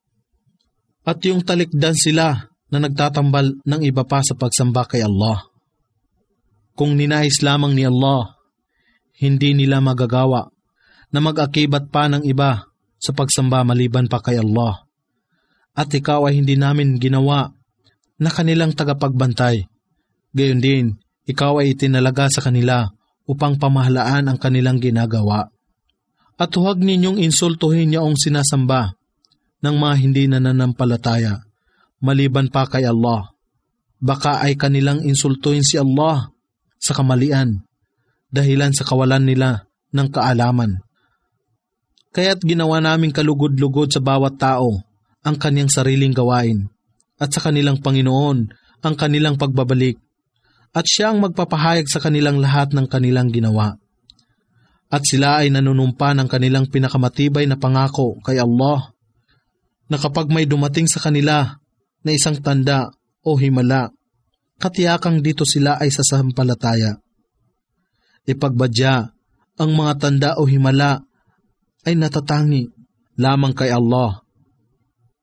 [1.03, 5.43] At yung talikdan sila na nagtatambal ng iba pa sa pagsamba kay Allah.
[6.79, 8.39] Kung ninais lamang ni Allah,
[9.19, 10.49] hindi nila magagawa
[11.11, 12.71] na mag-akibat pa ng iba
[13.01, 14.87] sa pagsamba maliban pa kay Allah.
[15.75, 17.51] At ikaw ay hindi namin ginawa
[18.21, 19.65] na kanilang tagapagbantay.
[20.37, 20.85] Gayon din,
[21.25, 22.93] ikaw ay itinalaga sa kanila
[23.25, 25.49] upang pamahalaan ang kanilang ginagawa.
[26.37, 28.97] At huwag ninyong insultuhin yaong sinasamba
[29.61, 31.41] ng mga hindi nananampalataya,
[32.01, 33.33] maliban pa kay Allah.
[34.01, 36.33] Baka ay kanilang insultuhin si Allah
[36.81, 37.61] sa kamalian,
[38.33, 40.81] dahilan sa kawalan nila ng kaalaman.
[42.11, 44.81] Kaya't ginawa naming kalugod-lugod sa bawat tao
[45.21, 46.73] ang kanyang sariling gawain,
[47.21, 48.39] at sa kanilang Panginoon
[48.81, 50.01] ang kanilang pagbabalik
[50.73, 53.77] at siya ang magpapahayag sa kanilang lahat ng kanilang ginawa.
[54.91, 58.91] At sila ay nanunumpa ng kanilang pinakamatibay na pangako kay Allah
[59.87, 61.59] na kapag may dumating sa kanila
[62.03, 62.91] na isang tanda
[63.23, 63.91] o himala,
[64.59, 66.99] katiyakang dito sila ay sasampalataya.
[68.27, 68.95] Ipagbadya
[69.61, 71.03] ang mga tanda o himala
[71.87, 72.71] ay natatangi
[73.19, 74.23] lamang kay Allah.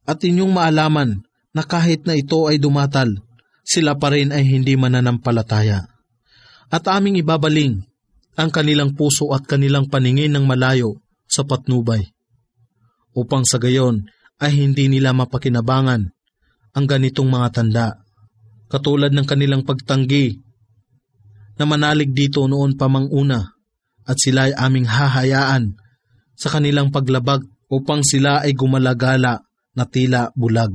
[0.08, 3.24] At inyong maalaman na kahit na ito ay dumatal,
[3.68, 5.84] sila pa rin ay hindi mananampalataya.
[6.72, 7.84] At aming ibabaling
[8.38, 12.04] ang kanilang puso at kanilang paningin ng malayo sa patnubay,
[13.18, 16.14] upang sa gayon ay hindi nila mapakinabangan
[16.78, 17.88] ang ganitong mga tanda,
[18.70, 20.38] katulad ng kanilang pagtanggi
[21.58, 23.42] na manalig dito noon pa una
[24.06, 25.74] at sila ay aming hahayaan
[26.38, 29.42] sa kanilang paglabag upang sila ay gumalagala
[29.74, 30.72] na tila bulag.